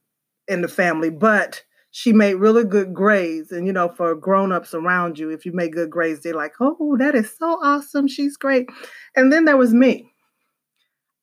in 0.48 0.62
the 0.62 0.68
family. 0.68 1.10
But 1.10 1.62
she 1.90 2.12
made 2.14 2.34
really 2.34 2.64
good 2.64 2.94
grades, 2.94 3.52
and 3.52 3.66
you 3.66 3.72
know, 3.72 3.88
for 3.90 4.14
grown-ups 4.14 4.72
around 4.72 5.18
you, 5.18 5.28
if 5.30 5.44
you 5.44 5.52
make 5.52 5.72
good 5.74 5.90
grades, 5.90 6.22
they're 6.22 6.34
like, 6.34 6.54
"Oh, 6.60 6.96
that 6.98 7.14
is 7.14 7.36
so 7.36 7.58
awesome. 7.62 8.08
She's 8.08 8.38
great." 8.38 8.68
And 9.14 9.30
then 9.30 9.44
there 9.44 9.58
was 9.58 9.74
me. 9.74 10.10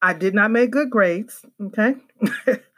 I 0.02 0.14
did 0.14 0.34
not 0.34 0.52
make 0.52 0.72
good 0.72 0.90
grades. 0.90 1.46
Okay. 1.62 1.96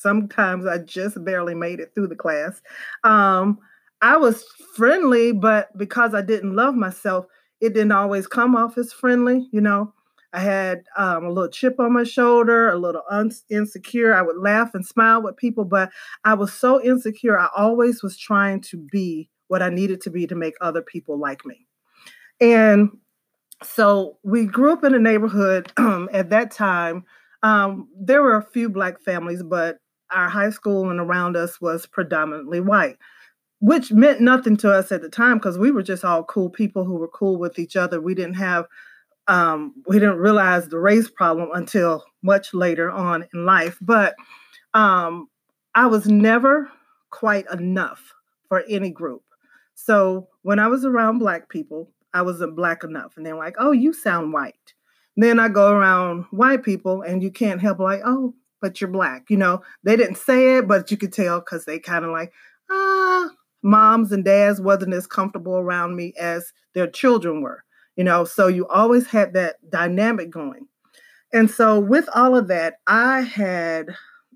Sometimes 0.00 0.66
I 0.66 0.78
just 0.78 1.22
barely 1.24 1.54
made 1.54 1.80
it 1.80 1.92
through 1.94 2.08
the 2.08 2.16
class. 2.16 2.62
Um, 3.04 3.58
I 4.02 4.16
was 4.16 4.44
friendly, 4.76 5.32
but 5.32 5.76
because 5.76 6.14
I 6.14 6.22
didn't 6.22 6.56
love 6.56 6.74
myself, 6.74 7.26
it 7.60 7.74
didn't 7.74 7.92
always 7.92 8.26
come 8.26 8.56
off 8.56 8.78
as 8.78 8.92
friendly. 8.92 9.48
You 9.52 9.60
know, 9.60 9.92
I 10.32 10.40
had 10.40 10.84
um, 10.96 11.24
a 11.24 11.30
little 11.30 11.50
chip 11.50 11.78
on 11.78 11.92
my 11.92 12.04
shoulder, 12.04 12.70
a 12.70 12.78
little 12.78 13.02
un- 13.10 13.32
insecure. 13.50 14.14
I 14.14 14.22
would 14.22 14.38
laugh 14.38 14.74
and 14.74 14.86
smile 14.86 15.22
with 15.22 15.36
people, 15.36 15.64
but 15.64 15.90
I 16.24 16.34
was 16.34 16.52
so 16.52 16.82
insecure. 16.82 17.38
I 17.38 17.48
always 17.56 18.02
was 18.02 18.16
trying 18.16 18.60
to 18.62 18.78
be 18.78 19.28
what 19.48 19.62
I 19.62 19.68
needed 19.68 20.00
to 20.02 20.10
be 20.10 20.26
to 20.28 20.34
make 20.34 20.54
other 20.60 20.82
people 20.82 21.18
like 21.18 21.44
me. 21.44 21.66
And 22.40 22.90
so 23.62 24.18
we 24.22 24.46
grew 24.46 24.72
up 24.72 24.84
in 24.84 24.94
a 24.94 24.98
neighborhood 24.98 25.72
at 25.78 26.30
that 26.30 26.52
time. 26.52 27.04
Um, 27.42 27.88
there 27.98 28.22
were 28.22 28.36
a 28.36 28.42
few 28.52 28.68
black 28.68 29.00
families, 29.00 29.42
but 29.42 29.78
our 30.12 30.28
high 30.28 30.50
school 30.50 30.90
and 30.90 31.00
around 31.00 31.36
us 31.36 31.60
was 31.60 31.86
predominantly 31.86 32.60
white 32.60 32.98
which 33.60 33.92
meant 33.92 34.20
nothing 34.20 34.56
to 34.56 34.72
us 34.72 34.90
at 34.90 35.02
the 35.02 35.08
time 35.08 35.36
because 35.36 35.58
we 35.58 35.70
were 35.70 35.82
just 35.82 36.04
all 36.04 36.24
cool 36.24 36.50
people 36.50 36.84
who 36.84 36.94
were 36.94 37.08
cool 37.08 37.36
with 37.36 37.58
each 37.58 37.76
other. 37.76 38.00
We 38.00 38.14
didn't 38.14 38.34
have, 38.34 38.66
um, 39.28 39.74
we 39.86 39.98
didn't 39.98 40.16
realize 40.16 40.68
the 40.68 40.78
race 40.78 41.10
problem 41.10 41.50
until 41.52 42.04
much 42.22 42.54
later 42.54 42.90
on 42.90 43.26
in 43.32 43.44
life. 43.44 43.76
But 43.82 44.14
um, 44.72 45.28
I 45.74 45.86
was 45.86 46.06
never 46.06 46.70
quite 47.10 47.44
enough 47.52 48.14
for 48.48 48.64
any 48.66 48.90
group. 48.90 49.22
So 49.74 50.28
when 50.42 50.58
I 50.58 50.66
was 50.66 50.86
around 50.86 51.18
Black 51.18 51.50
people, 51.50 51.90
I 52.14 52.22
wasn't 52.22 52.56
Black 52.56 52.82
enough. 52.82 53.16
And 53.16 53.26
they're 53.26 53.36
like, 53.36 53.56
oh, 53.58 53.72
you 53.72 53.92
sound 53.92 54.32
white. 54.32 54.74
Then 55.16 55.38
I 55.38 55.48
go 55.48 55.70
around 55.72 56.24
white 56.30 56.62
people 56.62 57.02
and 57.02 57.22
you 57.22 57.30
can't 57.30 57.60
help 57.60 57.78
like, 57.78 58.00
oh, 58.06 58.34
but 58.60 58.80
you're 58.80 58.90
Black. 58.90 59.24
You 59.28 59.36
know, 59.36 59.62
they 59.82 59.96
didn't 59.96 60.18
say 60.18 60.56
it, 60.56 60.68
but 60.68 60.90
you 60.90 60.96
could 60.96 61.12
tell 61.12 61.40
because 61.40 61.64
they 61.64 61.78
kind 61.78 62.04
of 62.04 62.10
like, 62.10 62.32
ah, 62.70 63.28
moms 63.62 64.12
and 64.12 64.24
dads 64.24 64.60
wasn't 64.60 64.94
as 64.94 65.06
comfortable 65.06 65.56
around 65.56 65.96
me 65.96 66.14
as 66.18 66.52
their 66.74 66.86
children 66.86 67.42
were 67.42 67.64
you 68.00 68.04
know? 68.04 68.24
So 68.24 68.46
you 68.46 68.66
always 68.68 69.08
had 69.08 69.34
that 69.34 69.56
dynamic 69.70 70.30
going. 70.30 70.68
And 71.34 71.50
so 71.50 71.78
with 71.78 72.08
all 72.14 72.34
of 72.34 72.48
that 72.48 72.76
i 72.86 73.20
had 73.20 73.90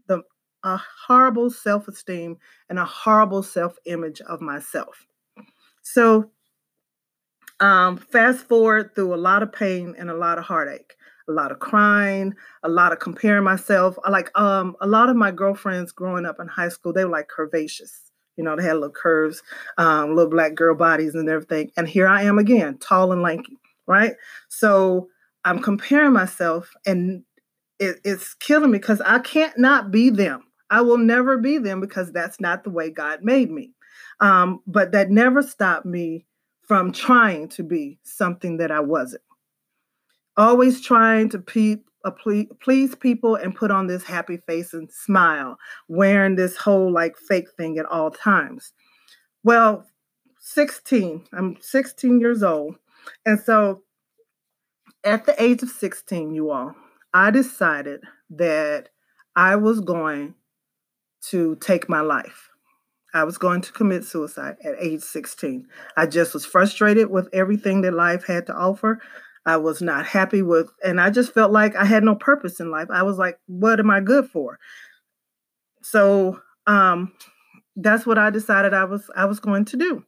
the 0.07 0.23
a 0.63 0.79
horrible 1.07 1.51
self-esteem 1.51 2.37
and 2.69 2.79
a 2.79 2.85
horrible 2.85 3.43
self-image 3.43 4.21
of 4.21 4.43
myself. 4.43 5.07
So 5.83 6.31
um, 7.59 7.97
fast 7.97 8.47
forward 8.49 8.95
through 8.95 9.15
a 9.15 9.17
lot 9.17 9.43
of 9.43 9.53
pain 9.53 9.95
and 9.99 10.11
a 10.11 10.17
lot 10.17 10.37
of 10.37 10.45
heartache 10.45 10.95
a 11.29 11.33
lot 11.33 11.51
of 11.51 11.59
crying 11.59 12.35
a 12.63 12.69
lot 12.69 12.93
of 12.93 12.99
comparing 12.99 13.45
myself 13.45 13.97
like 14.11 14.31
um, 14.39 14.77
a 14.81 14.87
lot 14.87 15.09
of 15.09 15.17
my 15.17 15.31
girlfriends 15.31 15.93
growing 15.93 16.27
up 16.27 16.37
in 16.39 16.47
high 16.47 16.69
school 16.69 16.93
they 16.93 17.05
were 17.05 17.11
like 17.11 17.29
curvaceous 17.35 18.05
you 18.37 18.45
know, 18.45 18.57
they 18.57 18.63
had 18.63 18.75
little 18.75 18.91
curves, 18.91 19.43
um, 19.79 20.15
little 20.15 20.31
black 20.31 20.55
girl 20.55 20.75
bodies 20.75 21.15
and 21.15 21.29
everything. 21.29 21.71
And 21.77 21.89
here 21.89 22.09
I 22.09 22.23
am 22.23 22.39
again, 22.39 22.79
tall 22.79 23.13
and 23.13 23.23
lanky, 23.23 23.59
right? 23.87 24.15
So 24.49 25.09
I'm 25.45 25.61
comparing 25.61 26.13
myself 26.13 26.73
and 26.87 27.23
it, 27.79 27.97
it's 28.05 28.35
killing 28.35 28.71
me 28.71 28.79
because 28.79 29.01
I 29.01 29.19
can't 29.21 29.57
not 29.59 29.91
be 29.91 30.11
them. 30.11 30.45
I 30.71 30.81
will 30.81 30.99
never 30.99 31.39
be 31.39 31.59
them 31.59 31.81
because 31.81 32.11
that's 32.11 32.41
not 32.41 32.65
the 32.65 32.71
way 32.71 32.91
God 32.91 33.23
made 33.23 33.51
me. 33.51 33.73
Um, 34.21 34.61
but 34.67 34.93
that 34.93 35.11
never 35.11 35.43
stopped 35.43 35.87
me 35.87 36.27
from 36.63 36.93
trying 36.93 37.49
to 37.51 37.63
be 37.63 37.99
something 38.03 38.57
that 38.57 38.71
I 38.71 38.81
wasn't. 38.81 39.23
Always 40.37 40.81
trying 40.81 41.29
to 41.31 41.39
pe- 41.39 41.83
uh, 42.05 42.11
please, 42.11 42.49
please 42.61 42.95
people 42.95 43.37
and 43.37 43.55
put 43.55 43.71
on 43.71 43.87
this 43.87 44.05
happy 44.05 44.37
face 44.37 44.75
and 44.75 44.91
smile, 44.91 45.57
wearing 45.89 46.37
this 46.37 46.57
whole 46.57 46.93
like 46.93 47.17
fake 47.17 47.49
thing 47.57 47.79
at 47.79 47.87
all 47.87 48.11
times. 48.11 48.73
Well, 49.43 49.87
16, 50.41 51.25
I'm 51.33 51.57
16 51.61 52.21
years 52.21 52.43
old. 52.43 52.77
And 53.25 53.41
so 53.41 53.83
at 55.05 55.27
the 55.27 55.41
age 55.43 55.63
of 55.63 55.71
16, 55.71 56.35
you 56.35 56.51
all, 56.51 56.75
I 57.13 57.31
decided 57.31 58.03
that 58.31 58.89
I 59.37 59.57
was 59.57 59.81
going 59.81 60.35
to 61.31 61.57
take 61.57 61.89
my 61.89 62.01
life. 62.01 62.51
I 63.15 63.25
was 63.25 63.39
going 63.39 63.61
to 63.61 63.73
commit 63.73 64.05
suicide 64.05 64.57
at 64.65 64.75
age 64.81 65.03
16. 65.03 65.67
I 65.97 66.07
just 66.07 66.35
was 66.35 66.45
frustrated 66.45 67.11
with 67.11 67.29
everything 67.33 67.83
that 67.83 67.95
life 67.95 68.27
had 68.27 68.47
to 68.47 68.55
offer. 68.55 69.01
I 69.47 69.57
was 69.59 69.83
not 69.83 70.07
happy 70.07 70.43
with, 70.43 70.71
and 70.83 71.01
I 71.01 71.11
just 71.11 71.35
felt 71.35 71.53
like 71.53 71.77
I 71.77 71.85
had 71.85 72.03
no 72.03 72.15
purpose 72.15 72.61
in 72.61 72.71
life. 72.71 72.89
I 72.91 73.03
was 73.03 73.19
like, 73.19 73.39
what 73.47 73.79
am 73.79 73.91
I 73.91 74.01
good 74.01 74.29
for? 74.29 74.59
So 75.83 76.41
um, 76.67 77.13
that's 77.77 78.07
what 78.07 78.19
I 78.19 78.31
decided 78.31 78.73
I 78.73 78.85
was 78.85 79.11
I 79.15 79.27
was 79.27 79.41
going 79.41 79.67
to 79.67 79.77
do. 79.77 80.05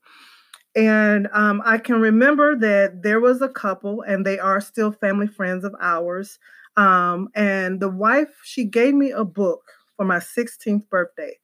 And 0.74 1.28
um, 1.32 1.62
I 1.64 1.78
can 1.78 2.00
remember 2.00 2.54
that 2.58 3.02
there 3.02 3.20
was 3.20 3.40
a 3.40 3.48
couple, 3.48 4.02
and 4.02 4.24
they 4.24 4.38
are 4.38 4.60
still 4.60 4.92
family 4.92 5.26
friends 5.26 5.64
of 5.64 5.74
ours. 5.80 6.38
Um, 6.76 7.28
and 7.34 7.80
the 7.80 7.88
wife, 7.88 8.28
she 8.44 8.64
gave 8.66 8.94
me 8.94 9.10
a 9.10 9.24
book 9.24 9.62
for 9.96 10.04
my 10.04 10.18
16th 10.18 10.88
birthday. 10.90 11.38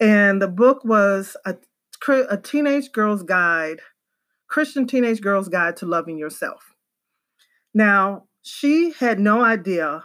And 0.00 0.40
the 0.40 0.48
book 0.48 0.82
was 0.84 1.36
a, 1.44 1.56
a 2.30 2.38
teenage 2.38 2.90
girl's 2.92 3.22
guide, 3.22 3.80
Christian 4.48 4.86
teenage 4.86 5.20
girl's 5.20 5.48
guide 5.48 5.76
to 5.76 5.86
loving 5.86 6.16
yourself. 6.16 6.69
Now, 7.74 8.24
she 8.42 8.92
had 8.98 9.18
no 9.18 9.42
idea 9.42 10.04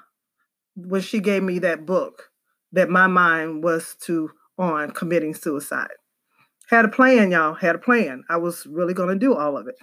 when 0.75 1.01
she 1.01 1.19
gave 1.19 1.43
me 1.43 1.59
that 1.59 1.85
book 1.85 2.29
that 2.71 2.89
my 2.89 3.07
mind 3.07 3.63
was 3.63 3.95
to 4.01 4.31
on 4.57 4.91
committing 4.91 5.33
suicide. 5.33 5.87
Had 6.69 6.85
a 6.85 6.89
plan, 6.89 7.31
y'all, 7.31 7.53
had 7.53 7.75
a 7.75 7.79
plan. 7.79 8.23
I 8.29 8.37
was 8.37 8.65
really 8.65 8.93
going 8.93 9.09
to 9.09 9.15
do 9.15 9.35
all 9.35 9.57
of 9.57 9.67
it. 9.67 9.75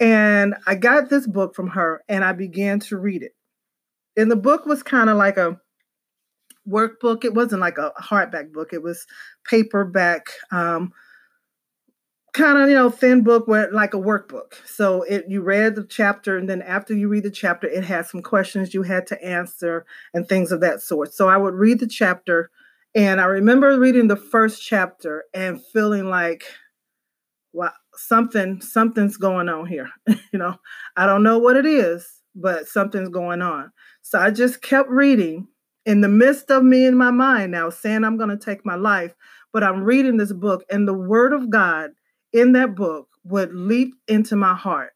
And 0.00 0.54
I 0.66 0.74
got 0.74 1.10
this 1.10 1.26
book 1.26 1.54
from 1.54 1.68
her 1.68 2.02
and 2.08 2.24
I 2.24 2.32
began 2.32 2.80
to 2.80 2.96
read 2.96 3.22
it. 3.22 3.32
And 4.16 4.30
the 4.30 4.36
book 4.36 4.66
was 4.66 4.82
kind 4.82 5.10
of 5.10 5.16
like 5.16 5.36
a 5.36 5.60
workbook. 6.68 7.24
It 7.24 7.34
wasn't 7.34 7.60
like 7.60 7.78
a 7.78 7.92
hardback 8.00 8.52
book, 8.52 8.72
it 8.72 8.82
was 8.82 9.06
paperback. 9.44 10.30
Um, 10.50 10.92
kind 12.32 12.56
of 12.58 12.68
you 12.68 12.74
know 12.74 12.90
thin 12.90 13.22
book 13.22 13.46
where 13.46 13.70
like 13.72 13.94
a 13.94 13.98
workbook. 13.98 14.54
So 14.66 15.02
it 15.02 15.26
you 15.28 15.42
read 15.42 15.74
the 15.74 15.84
chapter 15.84 16.36
and 16.36 16.48
then 16.48 16.62
after 16.62 16.94
you 16.94 17.08
read 17.08 17.24
the 17.24 17.30
chapter 17.30 17.66
it 17.66 17.84
had 17.84 18.06
some 18.06 18.22
questions 18.22 18.74
you 18.74 18.82
had 18.82 19.06
to 19.08 19.22
answer 19.24 19.84
and 20.14 20.26
things 20.26 20.50
of 20.50 20.60
that 20.60 20.82
sort. 20.82 21.12
So 21.12 21.28
i 21.28 21.36
would 21.36 21.54
read 21.54 21.80
the 21.80 21.86
chapter 21.86 22.50
and 22.94 23.20
i 23.20 23.24
remember 23.24 23.78
reading 23.78 24.08
the 24.08 24.16
first 24.16 24.62
chapter 24.62 25.24
and 25.34 25.64
feeling 25.72 26.08
like 26.08 26.44
wow 27.52 27.72
something 27.94 28.60
something's 28.62 29.16
going 29.18 29.48
on 29.48 29.66
here. 29.66 29.90
You 30.32 30.38
know 30.38 30.56
i 30.96 31.04
don't 31.04 31.22
know 31.22 31.38
what 31.38 31.56
it 31.56 31.66
is 31.66 32.20
but 32.34 32.66
something's 32.66 33.10
going 33.10 33.42
on. 33.42 33.72
So 34.00 34.18
i 34.18 34.30
just 34.30 34.62
kept 34.62 34.88
reading 34.88 35.48
in 35.84 36.00
the 36.00 36.08
midst 36.08 36.50
of 36.50 36.64
me 36.64 36.86
in 36.86 36.96
my 36.96 37.10
mind 37.10 37.52
now 37.52 37.68
saying 37.68 38.04
i'm 38.04 38.16
going 38.16 38.30
to 38.30 38.42
take 38.42 38.64
my 38.64 38.76
life 38.76 39.14
but 39.52 39.62
i'm 39.62 39.82
reading 39.82 40.16
this 40.16 40.32
book 40.32 40.64
and 40.70 40.86
the 40.86 40.94
word 40.94 41.32
of 41.32 41.50
god 41.50 41.90
in 42.32 42.52
that 42.52 42.74
book 42.74 43.08
would 43.24 43.54
leap 43.54 43.94
into 44.08 44.36
my 44.36 44.54
heart. 44.54 44.92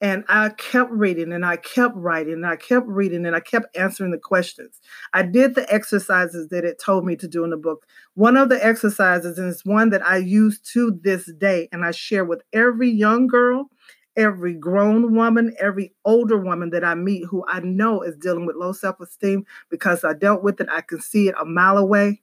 And 0.00 0.24
I 0.28 0.50
kept 0.50 0.90
reading 0.90 1.32
and 1.32 1.46
I 1.46 1.56
kept 1.56 1.96
writing 1.96 2.34
and 2.34 2.46
I 2.46 2.56
kept 2.56 2.86
reading 2.86 3.24
and 3.24 3.34
I 3.34 3.40
kept 3.40 3.74
answering 3.76 4.10
the 4.10 4.18
questions. 4.18 4.80
I 5.14 5.22
did 5.22 5.54
the 5.54 5.72
exercises 5.72 6.48
that 6.48 6.64
it 6.64 6.78
told 6.78 7.06
me 7.06 7.16
to 7.16 7.28
do 7.28 7.42
in 7.42 7.50
the 7.50 7.56
book. 7.56 7.86
One 8.14 8.36
of 8.36 8.50
the 8.50 8.62
exercises, 8.62 9.38
and 9.38 9.50
it's 9.50 9.64
one 9.64 9.90
that 9.90 10.04
I 10.04 10.18
use 10.18 10.60
to 10.72 10.98
this 11.02 11.32
day, 11.38 11.68
and 11.72 11.86
I 11.86 11.92
share 11.92 12.24
with 12.24 12.42
every 12.52 12.90
young 12.90 13.28
girl, 13.28 13.70
every 14.14 14.52
grown 14.52 15.14
woman, 15.14 15.54
every 15.58 15.94
older 16.04 16.38
woman 16.38 16.70
that 16.70 16.84
I 16.84 16.94
meet 16.96 17.24
who 17.30 17.44
I 17.48 17.60
know 17.60 18.02
is 18.02 18.16
dealing 18.16 18.44
with 18.44 18.56
low 18.56 18.72
self 18.72 19.00
esteem 19.00 19.46
because 19.70 20.04
I 20.04 20.12
dealt 20.12 20.42
with 20.42 20.60
it. 20.60 20.68
I 20.70 20.82
can 20.82 21.00
see 21.00 21.28
it 21.28 21.34
a 21.40 21.46
mile 21.46 21.78
away. 21.78 22.20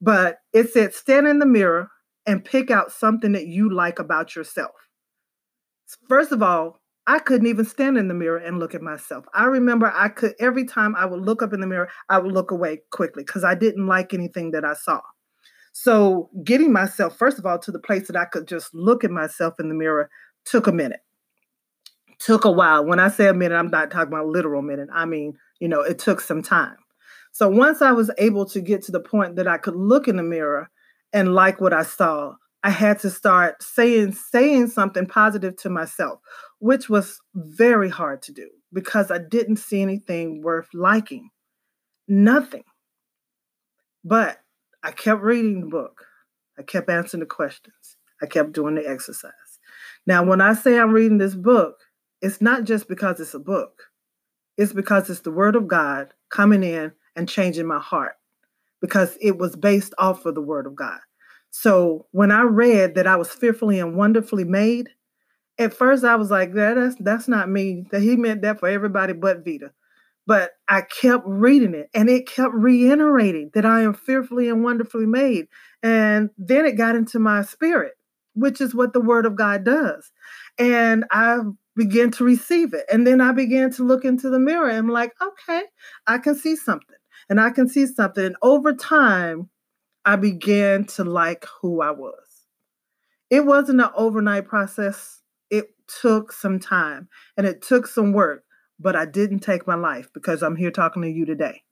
But 0.00 0.38
it 0.52 0.72
said, 0.72 0.94
stand 0.94 1.28
in 1.28 1.38
the 1.38 1.46
mirror 1.46 1.90
and 2.26 2.44
pick 2.44 2.70
out 2.70 2.92
something 2.92 3.32
that 3.32 3.46
you 3.46 3.72
like 3.72 3.98
about 3.98 4.34
yourself. 4.34 4.72
First 6.08 6.32
of 6.32 6.42
all, 6.42 6.80
I 7.06 7.18
couldn't 7.18 7.46
even 7.46 7.66
stand 7.66 7.98
in 7.98 8.08
the 8.08 8.14
mirror 8.14 8.38
and 8.38 8.58
look 8.58 8.74
at 8.74 8.80
myself. 8.80 9.26
I 9.34 9.44
remember 9.44 9.92
I 9.94 10.08
could, 10.08 10.34
every 10.40 10.64
time 10.64 10.96
I 10.96 11.04
would 11.04 11.20
look 11.20 11.42
up 11.42 11.52
in 11.52 11.60
the 11.60 11.66
mirror, 11.66 11.90
I 12.08 12.18
would 12.18 12.32
look 12.32 12.50
away 12.50 12.80
quickly 12.90 13.24
because 13.24 13.44
I 13.44 13.54
didn't 13.54 13.86
like 13.86 14.14
anything 14.14 14.52
that 14.52 14.64
I 14.64 14.72
saw. 14.74 15.00
So, 15.76 16.30
getting 16.44 16.72
myself, 16.72 17.18
first 17.18 17.38
of 17.38 17.44
all, 17.44 17.58
to 17.58 17.72
the 17.72 17.80
place 17.80 18.06
that 18.06 18.16
I 18.16 18.26
could 18.26 18.46
just 18.46 18.72
look 18.74 19.02
at 19.02 19.10
myself 19.10 19.54
in 19.58 19.68
the 19.68 19.74
mirror 19.74 20.08
took 20.44 20.68
a 20.68 20.72
minute. 20.72 21.00
Took 22.20 22.44
a 22.44 22.50
while. 22.50 22.86
When 22.86 23.00
I 23.00 23.08
say 23.08 23.26
a 23.26 23.34
minute, 23.34 23.56
I'm 23.56 23.70
not 23.70 23.90
talking 23.90 24.12
about 24.12 24.28
literal 24.28 24.62
minute. 24.62 24.88
I 24.94 25.04
mean, 25.04 25.36
you 25.58 25.68
know, 25.68 25.80
it 25.80 25.98
took 25.98 26.20
some 26.20 26.42
time. 26.42 26.76
So, 27.32 27.48
once 27.48 27.82
I 27.82 27.90
was 27.90 28.10
able 28.18 28.46
to 28.46 28.60
get 28.60 28.82
to 28.84 28.92
the 28.92 29.00
point 29.00 29.34
that 29.34 29.48
I 29.48 29.58
could 29.58 29.74
look 29.74 30.06
in 30.06 30.16
the 30.16 30.22
mirror 30.22 30.70
and 31.14 31.32
like 31.32 31.60
what 31.60 31.72
I 31.72 31.84
saw, 31.84 32.34
I 32.64 32.70
had 32.70 32.98
to 33.00 33.10
start 33.10 33.62
saying 33.62 34.12
saying 34.12 34.66
something 34.66 35.06
positive 35.06 35.56
to 35.58 35.70
myself, 35.70 36.18
which 36.58 36.90
was 36.90 37.20
very 37.34 37.88
hard 37.88 38.20
to 38.22 38.32
do 38.32 38.50
because 38.72 39.10
I 39.10 39.18
didn't 39.18 39.56
see 39.56 39.80
anything 39.80 40.42
worth 40.42 40.68
liking. 40.74 41.30
Nothing. 42.08 42.64
But 44.04 44.40
I 44.82 44.90
kept 44.90 45.22
reading 45.22 45.60
the 45.60 45.66
book. 45.68 46.04
I 46.58 46.62
kept 46.62 46.90
answering 46.90 47.20
the 47.20 47.26
questions. 47.26 47.96
I 48.20 48.26
kept 48.26 48.52
doing 48.52 48.74
the 48.74 48.86
exercise. 48.86 49.32
Now, 50.06 50.24
when 50.24 50.40
I 50.40 50.54
say 50.54 50.78
I'm 50.78 50.92
reading 50.92 51.18
this 51.18 51.34
book, 51.34 51.76
it's 52.20 52.40
not 52.40 52.64
just 52.64 52.88
because 52.88 53.20
it's 53.20 53.34
a 53.34 53.38
book, 53.38 53.84
it's 54.56 54.72
because 54.72 55.08
it's 55.10 55.20
the 55.20 55.30
Word 55.30 55.56
of 55.56 55.68
God 55.68 56.12
coming 56.30 56.62
in 56.62 56.92
and 57.14 57.28
changing 57.28 57.66
my 57.66 57.78
heart 57.78 58.16
because 58.84 59.16
it 59.18 59.38
was 59.38 59.56
based 59.56 59.94
off 59.96 60.26
of 60.26 60.34
the 60.34 60.42
Word 60.42 60.66
of 60.66 60.76
God. 60.76 61.00
So 61.50 62.04
when 62.10 62.30
I 62.30 62.42
read 62.42 62.96
that 62.96 63.06
I 63.06 63.16
was 63.16 63.30
fearfully 63.30 63.80
and 63.80 63.96
wonderfully 63.96 64.44
made, 64.44 64.90
at 65.58 65.72
first 65.72 66.04
I 66.04 66.16
was 66.16 66.30
like, 66.30 66.52
that, 66.52 66.74
that's 66.74 66.94
that's 67.00 67.26
not 67.26 67.48
me. 67.48 67.86
That 67.92 68.02
he 68.02 68.14
meant 68.14 68.42
that 68.42 68.60
for 68.60 68.68
everybody 68.68 69.14
but 69.14 69.42
Vita. 69.42 69.72
But 70.26 70.50
I 70.68 70.82
kept 70.82 71.24
reading 71.26 71.74
it 71.74 71.88
and 71.94 72.10
it 72.10 72.28
kept 72.28 72.52
reiterating 72.52 73.52
that 73.54 73.64
I 73.64 73.80
am 73.80 73.94
fearfully 73.94 74.50
and 74.50 74.62
wonderfully 74.62 75.06
made. 75.06 75.46
And 75.82 76.28
then 76.36 76.66
it 76.66 76.76
got 76.76 76.94
into 76.94 77.18
my 77.18 77.40
spirit, 77.40 77.92
which 78.34 78.60
is 78.60 78.74
what 78.74 78.92
the 78.92 79.00
word 79.00 79.24
of 79.24 79.34
God 79.34 79.64
does. 79.64 80.12
And 80.58 81.06
I 81.10 81.38
began 81.74 82.10
to 82.10 82.24
receive 82.24 82.74
it. 82.74 82.84
And 82.92 83.06
then 83.06 83.22
I 83.22 83.32
began 83.32 83.70
to 83.72 83.82
look 83.82 84.04
into 84.04 84.28
the 84.28 84.38
mirror 84.38 84.68
and 84.68 84.76
I'm 84.76 84.88
like, 84.90 85.12
okay, 85.22 85.62
I 86.06 86.18
can 86.18 86.34
see 86.34 86.54
something. 86.54 86.96
And 87.28 87.40
I 87.40 87.50
can 87.50 87.68
see 87.68 87.86
something. 87.86 88.24
And 88.24 88.36
over 88.42 88.72
time, 88.72 89.50
I 90.04 90.16
began 90.16 90.84
to 90.86 91.04
like 91.04 91.46
who 91.60 91.80
I 91.80 91.90
was. 91.90 92.46
It 93.30 93.46
wasn't 93.46 93.80
an 93.80 93.90
overnight 93.96 94.46
process. 94.46 95.22
It 95.50 95.74
took 96.00 96.32
some 96.32 96.58
time 96.60 97.08
and 97.36 97.46
it 97.46 97.62
took 97.62 97.86
some 97.86 98.12
work 98.12 98.44
but 98.78 98.96
I 98.96 99.04
didn't 99.04 99.40
take 99.40 99.66
my 99.66 99.74
life 99.74 100.08
because 100.12 100.42
I'm 100.42 100.56
here 100.56 100.70
talking 100.70 101.02
to 101.02 101.08
you 101.08 101.24
today. 101.24 101.62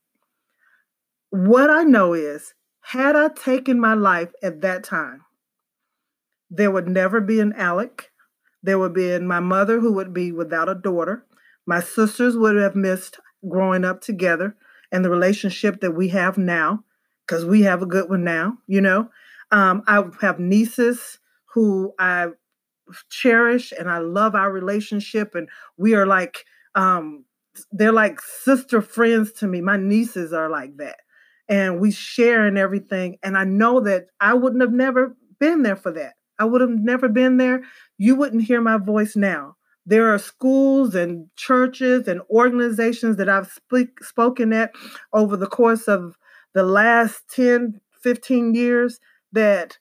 What 1.29 1.69
I 1.69 1.83
know 1.83 2.13
is, 2.13 2.53
had 2.81 3.15
I 3.15 3.29
taken 3.29 3.79
my 3.79 3.93
life 3.93 4.31
at 4.41 4.61
that 4.61 4.83
time, 4.83 5.21
there 6.49 6.71
would 6.71 6.87
never 6.87 7.19
be 7.19 7.39
an 7.39 7.53
Alec. 7.53 8.11
There 8.61 8.77
would 8.77 8.93
be 8.93 9.17
my 9.19 9.39
mother 9.39 9.79
who 9.79 9.93
would 9.93 10.13
be 10.13 10.31
without 10.31 10.69
a 10.69 10.75
daughter. 10.75 11.25
My 11.65 11.79
sisters 11.79 12.37
would 12.37 12.55
have 12.55 12.75
missed 12.75 13.19
growing 13.47 13.83
up 13.83 14.01
together 14.01 14.55
and 14.93 15.03
the 15.03 15.09
relationship 15.09 15.81
that 15.81 15.91
we 15.91 16.09
have 16.09 16.37
now, 16.37 16.85
because 17.27 17.45
we 17.45 17.63
have 17.63 17.81
a 17.81 17.87
good 17.87 18.09
one 18.09 18.23
now, 18.23 18.59
you 18.67 18.81
know. 18.81 19.09
Um, 19.51 19.83
I 19.87 20.03
have 20.21 20.39
nieces 20.39 21.19
who 21.53 21.93
I 21.99 22.27
cherish 23.09 23.73
and 23.77 23.89
I 23.89 23.99
love 23.99 24.35
our 24.35 24.51
relationship, 24.51 25.35
and 25.35 25.49
we 25.77 25.95
are 25.95 26.05
like 26.05 26.45
um 26.75 27.25
they're 27.71 27.93
like 27.93 28.19
sister 28.21 28.81
friends 28.81 29.31
to 29.33 29.47
me. 29.47 29.61
My 29.61 29.77
nieces 29.77 30.33
are 30.33 30.49
like 30.49 30.77
that. 30.77 30.97
And 31.49 31.79
we 31.79 31.91
share 31.91 32.47
and 32.47 32.57
everything. 32.57 33.17
And 33.21 33.37
I 33.37 33.43
know 33.43 33.79
that 33.81 34.07
I 34.19 34.33
wouldn't 34.33 34.61
have 34.61 34.71
never 34.71 35.15
been 35.39 35.61
there 35.61 35.75
for 35.75 35.91
that. 35.91 36.13
I 36.39 36.45
would 36.45 36.61
have 36.61 36.71
never 36.71 37.09
been 37.09 37.37
there. 37.37 37.61
You 37.97 38.15
wouldn't 38.15 38.43
hear 38.45 38.61
my 38.61 38.77
voice 38.77 39.15
now. 39.15 39.55
There 39.85 40.13
are 40.13 40.17
schools 40.17 40.95
and 40.95 41.27
churches 41.35 42.07
and 42.07 42.21
organizations 42.29 43.17
that 43.17 43.29
I've 43.29 43.47
speak, 43.47 44.03
spoken 44.03 44.53
at 44.53 44.71
over 45.11 45.35
the 45.35 45.47
course 45.47 45.87
of 45.87 46.17
the 46.53 46.63
last 46.63 47.23
10, 47.31 47.81
15 48.01 48.55
years 48.55 48.99
that 49.33 49.77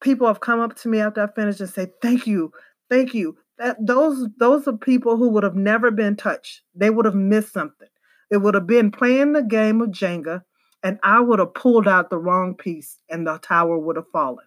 people 0.00 0.26
have 0.26 0.40
come 0.40 0.60
up 0.60 0.74
to 0.76 0.88
me 0.88 1.00
after 1.00 1.22
I 1.22 1.26
finished 1.34 1.60
and 1.60 1.68
say, 1.68 1.88
Thank 2.00 2.26
you. 2.26 2.52
Thank 2.88 3.14
you 3.14 3.36
that 3.62 3.76
those 3.80 4.28
those 4.38 4.66
are 4.66 4.76
people 4.76 5.16
who 5.16 5.28
would 5.28 5.44
have 5.44 5.54
never 5.54 5.90
been 5.90 6.16
touched. 6.16 6.62
They 6.74 6.90
would 6.90 7.04
have 7.04 7.14
missed 7.14 7.52
something. 7.52 7.88
It 8.30 8.38
would 8.38 8.54
have 8.54 8.66
been 8.66 8.90
playing 8.90 9.32
the 9.32 9.42
game 9.42 9.80
of 9.80 9.90
Jenga, 9.90 10.42
and 10.82 10.98
I 11.02 11.20
would 11.20 11.38
have 11.38 11.54
pulled 11.54 11.86
out 11.86 12.10
the 12.10 12.18
wrong 12.18 12.56
piece, 12.56 12.98
and 13.08 13.26
the 13.26 13.38
tower 13.38 13.78
would 13.78 13.96
have 13.96 14.08
fallen. 14.12 14.44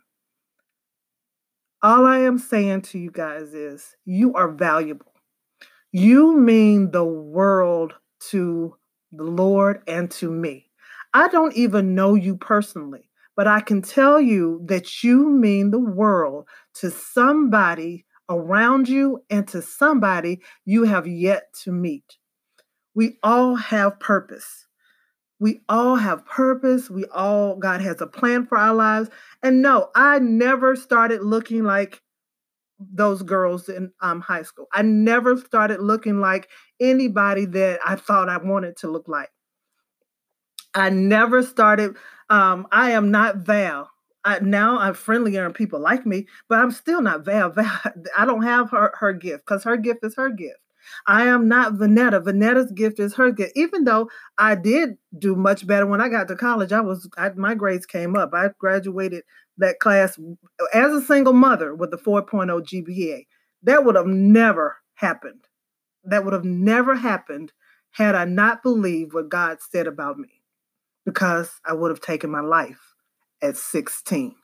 All 1.86 2.08
I 2.08 2.18
am 2.18 2.40
saying 2.40 2.82
to 2.82 2.98
you 2.98 3.12
guys 3.12 3.54
is 3.54 3.96
you 4.06 4.34
are 4.34 4.50
valuable. 4.50 5.14
You 5.92 6.36
mean 6.36 6.90
the 6.90 7.06
world 7.06 7.94
to 8.32 8.76
the 9.12 9.24
Lord 9.24 9.84
and 9.88 10.10
to 10.10 10.32
me. 10.32 10.72
I 11.14 11.28
don't 11.28 11.54
even 11.54 11.94
know 11.94 12.16
you 12.16 12.38
personally, 12.38 13.12
but 13.36 13.46
I 13.46 13.60
can 13.60 13.84
tell 13.84 14.20
you 14.20 14.64
that 14.66 15.04
you 15.04 15.30
mean 15.30 15.70
the 15.70 15.78
world 15.78 16.48
to 16.80 16.90
somebody 16.90 18.08
around 18.30 18.90
you 18.90 19.24
and 19.30 19.48
to 19.50 19.62
somebody 19.62 20.42
you 20.66 20.86
have 20.86 21.06
yet 21.06 21.54
to 21.66 21.72
meet. 21.72 22.18
We 22.96 23.20
all 23.22 23.58
have 23.58 24.00
purpose. 24.00 24.65
We 25.46 25.62
all 25.70 25.96
have 25.96 26.26
purpose. 26.26 26.90
We 26.90 27.06
all, 27.14 27.56
God 27.56 27.80
has 27.80 28.02
a 28.02 28.08
plan 28.08 28.48
for 28.48 28.58
our 28.58 28.74
lives. 28.74 29.12
And 29.44 29.62
no, 29.62 29.92
I 29.94 30.18
never 30.18 30.76
started 30.76 31.22
looking 31.22 31.64
like 31.64 32.02
those 32.80 33.22
girls 33.22 33.70
in 33.70 33.92
um, 34.02 34.22
high 34.22 34.42
school. 34.42 34.66
I 34.74 34.82
never 34.82 35.38
started 35.38 35.82
looking 35.82 36.20
like 36.20 36.50
anybody 36.80 37.46
that 37.46 37.80
I 37.86 37.96
thought 37.96 38.28
I 38.28 38.38
wanted 38.38 38.76
to 38.78 38.88
look 38.88 39.08
like. 39.08 39.30
I 40.74 40.90
never 40.90 41.44
started, 41.44 41.96
um, 42.32 42.66
I 42.72 42.94
am 42.94 43.12
not 43.12 43.46
Val. 43.46 43.92
I, 44.24 44.40
now 44.40 44.80
I'm 44.80 44.96
friendlier 44.96 45.46
and 45.46 45.54
people 45.54 45.80
like 45.80 46.08
me, 46.08 46.26
but 46.50 46.58
I'm 46.58 46.72
still 46.72 47.04
not 47.04 47.24
Val. 47.24 47.50
Val 47.56 47.82
I 48.18 48.26
don't 48.26 48.42
have 48.42 48.72
her 48.72 48.96
her 48.96 49.14
gift 49.14 49.46
because 49.46 49.64
her 49.66 49.78
gift 49.78 50.00
is 50.04 50.16
her 50.16 50.32
gift. 50.32 50.58
I 51.08 51.26
am 51.26 51.48
not 51.48 51.74
Vanetta. 51.74 52.22
Vanetta's 52.24 52.72
gift 52.72 53.00
is 53.00 53.16
her 53.16 53.32
gift. 53.32 53.54
Even 53.56 53.84
though 53.84 54.10
I 54.38 54.56
did 54.56 54.98
do 55.18 55.36
much 55.36 55.66
better 55.66 55.86
when 55.86 56.02
I 56.02 56.10
got 56.10 56.28
to 56.28 56.36
college, 56.36 56.72
I 56.72 56.82
was 56.82 57.10
I, 57.18 57.30
my 57.30 57.56
grades 57.56 57.86
came 57.86 58.16
up. 58.16 58.34
I 58.34 58.50
graduated 58.58 59.24
that 59.58 59.80
class 59.80 60.20
as 60.74 60.94
a 60.94 61.02
single 61.02 61.34
mother 61.34 61.74
with 61.74 61.94
oh 61.94 62.18
a 62.18 62.22
4.0 62.22 62.62
GPA. 62.62 63.26
That 63.64 63.86
would 63.86 63.96
have 63.96 64.08
never 64.08 64.78
happened. 64.96 65.48
That 66.04 66.24
would 66.24 66.34
have 66.34 66.46
never 66.46 66.96
happened 66.96 67.52
had 67.92 68.16
I 68.16 68.26
not 68.26 68.62
believed 68.62 69.14
what 69.14 69.30
God 69.30 69.58
said 69.62 69.88
about 69.88 70.18
me, 70.18 70.42
because 71.06 71.62
I 71.66 71.74
would 71.74 71.92
have 71.92 72.02
taken 72.02 72.30
my 72.30 72.42
life 72.42 72.94
at 73.42 73.58
16. 73.58 74.36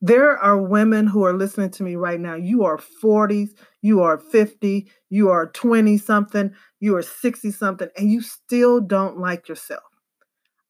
There 0.00 0.36
are 0.36 0.60
women 0.60 1.06
who 1.06 1.24
are 1.24 1.32
listening 1.32 1.70
to 1.70 1.82
me 1.82 1.94
right 1.94 2.20
now. 2.20 2.34
You 2.34 2.64
are 2.64 2.76
40s, 2.76 3.50
you 3.84 4.00
are 4.00 4.16
50, 4.16 4.90
you 5.10 5.28
are 5.28 5.46
20 5.46 5.98
something, 5.98 6.54
you 6.80 6.96
are 6.96 7.02
60 7.02 7.50
something, 7.50 7.88
and 7.98 8.10
you 8.10 8.22
still 8.22 8.80
don't 8.80 9.18
like 9.18 9.46
yourself. 9.46 9.82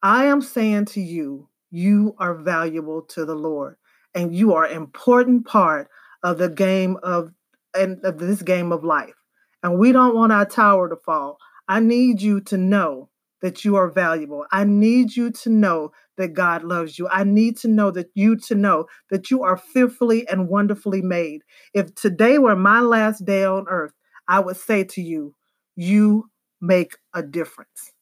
I 0.03 0.24
am 0.24 0.42
saying 0.42 0.87
to 0.87 1.00
you, 1.00 1.48
you 1.70 2.16
are 2.18 2.35
valuable 2.35 3.03
to 3.03 3.24
the 3.24 3.37
Lord, 3.37 3.77
and 4.16 4.35
you 4.35 4.53
are 4.55 4.64
an 4.64 4.77
important 4.77 5.46
part 5.46 5.88
of 6.24 6.38
the 6.38 6.48
game 6.48 6.96
of 7.05 7.31
and 7.72 8.05
of 8.05 8.18
this 8.18 8.42
game 8.42 8.72
of 8.72 8.83
life. 8.83 9.14
And 9.62 9.79
we 9.79 9.92
don't 9.92 10.16
want 10.16 10.33
our 10.33 10.44
tower 10.44 10.88
to 10.88 10.96
fall. 10.96 11.38
I 11.68 11.79
need 11.79 12.20
you 12.20 12.40
to 12.40 12.57
know 12.57 13.11
that 13.42 13.64
you 13.64 13.77
are 13.77 13.90
valuable. 13.90 14.44
I 14.50 14.64
need 14.64 15.14
you 15.14 15.31
to 15.31 15.50
know 15.50 15.92
that 16.16 16.35
God 16.35 16.62
loves 16.62 16.98
you. 16.98 17.09
I 17.09 17.24
need 17.24 17.57
to 17.59 17.68
know 17.68 17.90
that 17.90 18.11
you 18.14 18.37
to 18.48 18.55
know 18.55 18.87
that 19.11 19.31
you 19.31 19.42
are 19.42 19.57
fearfully 19.57 20.27
and 20.29 20.48
wonderfully 20.48 21.03
made. 21.03 21.42
If 21.72 21.94
today 21.94 22.38
were 22.38 22.57
my 22.57 22.81
last 22.81 23.24
day 23.24 23.44
on 23.44 23.66
earth, 23.68 23.92
I 24.29 24.40
would 24.40 24.57
say 24.57 24.85
to 24.85 25.03
you, 25.03 25.35
you 25.77 26.31
make 26.61 26.96
a 27.14 27.22
difference. 27.22 27.92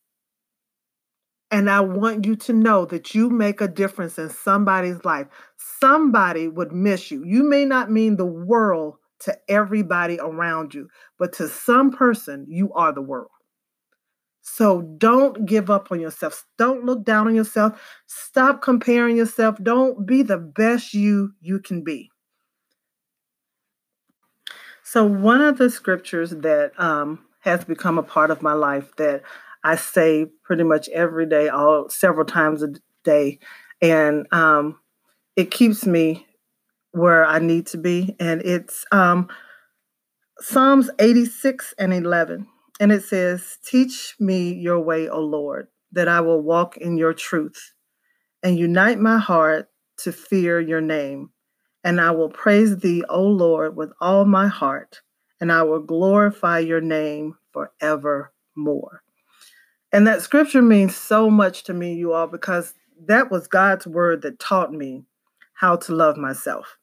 And 1.50 1.68
I 1.68 1.80
want 1.80 2.24
you 2.24 2.34
to 2.36 2.52
know 2.54 2.86
that 2.86 3.14
you 3.14 3.28
make 3.28 3.60
a 3.60 3.68
difference 3.68 4.18
in 4.18 4.30
somebody's 4.30 5.04
life. 5.04 5.26
Somebody 5.80 6.48
would 6.48 6.72
miss 6.72 7.10
you. 7.10 7.22
You 7.26 7.42
may 7.42 7.66
not 7.66 7.90
mean 7.90 8.16
the 8.16 8.24
world 8.24 8.94
to 9.20 9.36
everybody 9.48 10.18
around 10.18 10.72
you, 10.74 10.88
but 11.18 11.34
to 11.34 11.48
some 11.48 11.90
person, 11.90 12.46
you 12.48 12.72
are 12.72 12.92
the 12.92 13.02
world. 13.02 13.28
So 14.42 14.82
don't 14.98 15.46
give 15.46 15.70
up 15.70 15.92
on 15.92 16.00
yourself. 16.00 16.44
Don't 16.58 16.84
look 16.84 17.04
down 17.04 17.28
on 17.28 17.34
yourself. 17.34 17.80
Stop 18.06 18.60
comparing 18.60 19.16
yourself. 19.16 19.56
Don't 19.62 20.04
be 20.04 20.22
the 20.22 20.38
best 20.38 20.92
you 20.92 21.32
you 21.40 21.60
can 21.60 21.82
be. 21.82 22.10
So 24.82 25.06
one 25.06 25.40
of 25.40 25.58
the 25.58 25.70
scriptures 25.70 26.30
that 26.30 26.72
um, 26.78 27.20
has 27.40 27.64
become 27.64 27.98
a 27.98 28.02
part 28.02 28.30
of 28.30 28.42
my 28.42 28.52
life 28.52 28.94
that 28.96 29.22
I 29.64 29.76
say 29.76 30.26
pretty 30.42 30.64
much 30.64 30.88
every 30.88 31.24
day, 31.26 31.48
all 31.48 31.88
several 31.88 32.26
times 32.26 32.62
a 32.62 32.74
day, 33.04 33.38
and 33.80 34.26
um, 34.32 34.78
it 35.36 35.50
keeps 35.50 35.86
me 35.86 36.26
where 36.90 37.24
I 37.24 37.38
need 37.38 37.66
to 37.68 37.78
be. 37.78 38.16
And 38.18 38.42
it's 38.42 38.84
um, 38.92 39.28
Psalms 40.40 40.90
86 40.98 41.74
and 41.78 41.94
11. 41.94 42.48
And 42.80 42.92
it 42.92 43.02
says, 43.02 43.58
Teach 43.64 44.16
me 44.18 44.52
your 44.52 44.80
way, 44.80 45.08
O 45.08 45.20
Lord, 45.20 45.68
that 45.92 46.08
I 46.08 46.20
will 46.20 46.40
walk 46.40 46.76
in 46.76 46.96
your 46.96 47.12
truth, 47.14 47.74
and 48.42 48.58
unite 48.58 48.98
my 48.98 49.18
heart 49.18 49.68
to 49.98 50.12
fear 50.12 50.60
your 50.60 50.80
name. 50.80 51.30
And 51.84 52.00
I 52.00 52.12
will 52.12 52.28
praise 52.28 52.78
thee, 52.78 53.04
O 53.08 53.22
Lord, 53.22 53.76
with 53.76 53.92
all 54.00 54.24
my 54.24 54.48
heart, 54.48 55.02
and 55.40 55.52
I 55.52 55.62
will 55.64 55.80
glorify 55.80 56.60
your 56.60 56.80
name 56.80 57.36
forevermore. 57.52 59.02
And 59.92 60.06
that 60.06 60.22
scripture 60.22 60.62
means 60.62 60.96
so 60.96 61.28
much 61.28 61.64
to 61.64 61.74
me, 61.74 61.94
you 61.94 62.12
all, 62.12 62.26
because 62.26 62.74
that 63.06 63.30
was 63.30 63.46
God's 63.46 63.86
word 63.86 64.22
that 64.22 64.38
taught 64.38 64.72
me 64.72 65.04
how 65.54 65.76
to 65.76 65.94
love 65.94 66.16
myself. 66.16 66.78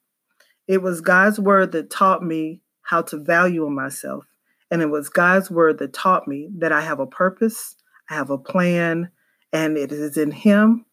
It 0.68 0.82
was 0.82 1.00
God's 1.00 1.40
word 1.40 1.72
that 1.72 1.90
taught 1.90 2.22
me 2.22 2.62
how 2.82 3.02
to 3.02 3.16
value 3.16 3.68
myself. 3.68 4.24
And 4.70 4.82
it 4.82 4.90
was 4.90 5.08
God's 5.08 5.50
word 5.50 5.78
that 5.78 5.92
taught 5.92 6.28
me 6.28 6.48
that 6.58 6.72
I 6.72 6.80
have 6.80 7.00
a 7.00 7.06
purpose, 7.06 7.76
I 8.08 8.14
have 8.14 8.30
a 8.30 8.38
plan, 8.38 9.10
and 9.52 9.76
it 9.76 9.92
is 9.92 10.16
in 10.16 10.30
Him. 10.30 10.86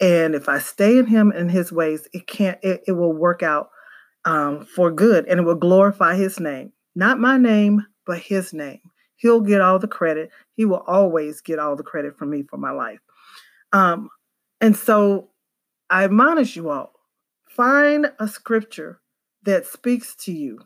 And 0.00 0.34
if 0.34 0.48
I 0.48 0.58
stay 0.58 0.98
in 0.98 1.06
Him 1.06 1.32
and 1.34 1.50
His 1.50 1.72
ways, 1.72 2.06
it 2.12 2.26
can't, 2.26 2.58
it, 2.62 2.82
it 2.86 2.92
will 2.92 3.12
work 3.12 3.42
out 3.42 3.70
um, 4.24 4.66
for 4.66 4.90
good 4.90 5.26
and 5.26 5.40
it 5.40 5.44
will 5.44 5.54
glorify 5.54 6.16
His 6.16 6.38
name. 6.38 6.72
Not 6.94 7.18
my 7.18 7.38
name, 7.38 7.86
but 8.04 8.18
His 8.18 8.52
name. 8.52 8.80
He'll 9.16 9.40
get 9.40 9.62
all 9.62 9.78
the 9.78 9.88
credit. 9.88 10.30
He 10.52 10.66
will 10.66 10.84
always 10.86 11.40
get 11.40 11.58
all 11.58 11.74
the 11.74 11.82
credit 11.82 12.18
from 12.18 12.30
me 12.30 12.42
for 12.42 12.58
my 12.58 12.70
life. 12.70 12.98
Um, 13.72 14.10
and 14.60 14.76
so 14.76 15.30
I 15.88 16.04
admonish 16.04 16.56
you 16.56 16.70
all 16.70 16.92
find 17.56 18.12
a 18.20 18.28
scripture 18.28 19.00
that 19.44 19.66
speaks 19.66 20.14
to 20.14 20.32
you 20.32 20.60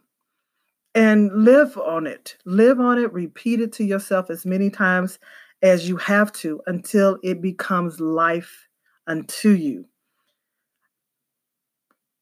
and 0.95 1.45
live 1.45 1.77
on 1.79 2.07
it. 2.07 2.37
Live 2.45 2.81
on 2.81 2.99
it, 2.99 3.13
repeat 3.13 3.61
it 3.61 3.73
to 3.75 3.85
yourself 3.85 4.31
as 4.31 4.45
many 4.45 4.71
times 4.71 5.19
as 5.63 5.89
you 5.89 5.97
have 5.97 6.33
to 6.33 6.61
until 6.67 7.19
it 7.23 7.41
becomes 7.41 8.01
life 8.01 8.69
unto 9.07 9.51
you. 9.51 9.87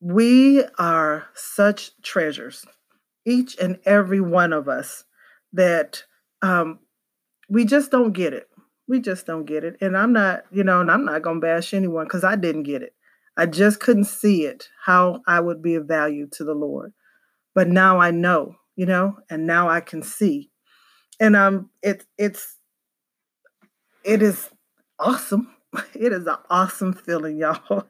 We 0.01 0.65
are 0.79 1.27
such 1.35 1.91
treasures, 2.03 2.65
each 3.25 3.57
and 3.59 3.79
every 3.85 4.21
one 4.21 4.53
of 4.53 4.69
us, 4.69 5.05
that 5.53 6.05
um, 6.43 6.81
we 7.49 7.65
just 7.65 7.91
don't 7.91 8.13
get 8.13 8.33
it. 8.33 8.49
We 8.87 9.01
just 9.01 9.27
don't 9.27 9.45
get 9.45 9.65
it. 9.65 9.77
And 9.81 9.97
I'm 9.97 10.13
not, 10.13 10.45
you 10.51 10.63
know, 10.63 10.81
and 10.81 10.91
I'm 10.91 11.05
not 11.05 11.23
going 11.23 11.41
to 11.41 11.47
bash 11.47 11.75
anyone 11.75 12.05
because 12.05 12.25
I 12.25 12.37
didn't 12.37 12.63
get 12.63 12.83
it. 12.83 12.95
I 13.37 13.47
just 13.47 13.81
couldn't 13.81 14.05
see 14.05 14.45
it, 14.45 14.69
how 14.85 15.23
I 15.27 15.41
would 15.41 15.63
be 15.63 15.75
of 15.75 15.87
value 15.87 16.29
to 16.33 16.45
the 16.45 16.55
Lord. 16.55 16.93
But 17.55 17.69
now 17.69 17.99
I 17.99 18.11
know 18.11 18.57
you 18.79 18.87
know, 18.87 19.19
and 19.29 19.47
now 19.47 19.69
I 19.69 19.81
can 19.81 20.03
see. 20.03 20.51
And 21.21 21.37
um 21.37 21.71
it 21.83 22.07
it's 22.19 22.57
it 24.05 24.23
is 24.23 24.51
awesome. 24.99 25.49
It 25.95 26.15
is 26.15 26.27
an 26.27 26.37
awesome 26.49 26.95
feeling, 26.95 27.37
y'all. 27.43 27.85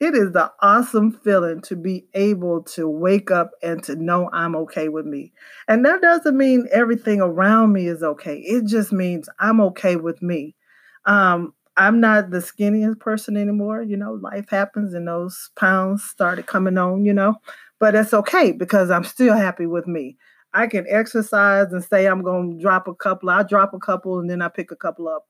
It 0.00 0.14
is 0.16 0.32
the 0.32 0.50
awesome 0.60 1.12
feeling 1.12 1.60
to 1.62 1.76
be 1.76 2.06
able 2.12 2.62
to 2.74 2.88
wake 2.88 3.30
up 3.30 3.52
and 3.62 3.82
to 3.84 3.94
know 3.94 4.28
I'm 4.32 4.56
okay 4.56 4.88
with 4.88 5.06
me. 5.06 5.32
And 5.68 5.84
that 5.84 6.02
doesn't 6.02 6.36
mean 6.36 6.66
everything 6.72 7.20
around 7.20 7.72
me 7.72 7.86
is 7.86 8.02
okay. 8.02 8.38
It 8.38 8.66
just 8.66 8.90
means 8.92 9.28
I'm 9.38 9.60
okay 9.60 9.94
with 9.94 10.20
me. 10.22 10.56
Um, 11.04 11.54
I'm 11.76 12.00
not 12.00 12.30
the 12.30 12.38
skinniest 12.38 12.98
person 12.98 13.36
anymore. 13.36 13.82
You 13.82 13.96
know, 13.96 14.14
life 14.14 14.50
happens 14.50 14.92
and 14.92 15.06
those 15.06 15.50
pounds 15.56 16.02
started 16.02 16.46
coming 16.46 16.78
on, 16.78 17.04
you 17.04 17.14
know, 17.14 17.36
but 17.78 17.94
it's 17.94 18.12
okay 18.12 18.50
because 18.52 18.90
I'm 18.90 19.04
still 19.04 19.36
happy 19.36 19.66
with 19.66 19.86
me. 19.86 20.16
I 20.52 20.66
can 20.66 20.84
exercise 20.88 21.72
and 21.72 21.82
say 21.84 22.06
I'm 22.06 22.22
going 22.22 22.56
to 22.56 22.62
drop 22.62 22.88
a 22.88 22.94
couple. 22.94 23.30
I 23.30 23.42
drop 23.42 23.72
a 23.72 23.78
couple 23.78 24.18
and 24.18 24.28
then 24.28 24.42
I 24.42 24.48
pick 24.48 24.70
a 24.70 24.76
couple 24.76 25.08
up. 25.08 25.28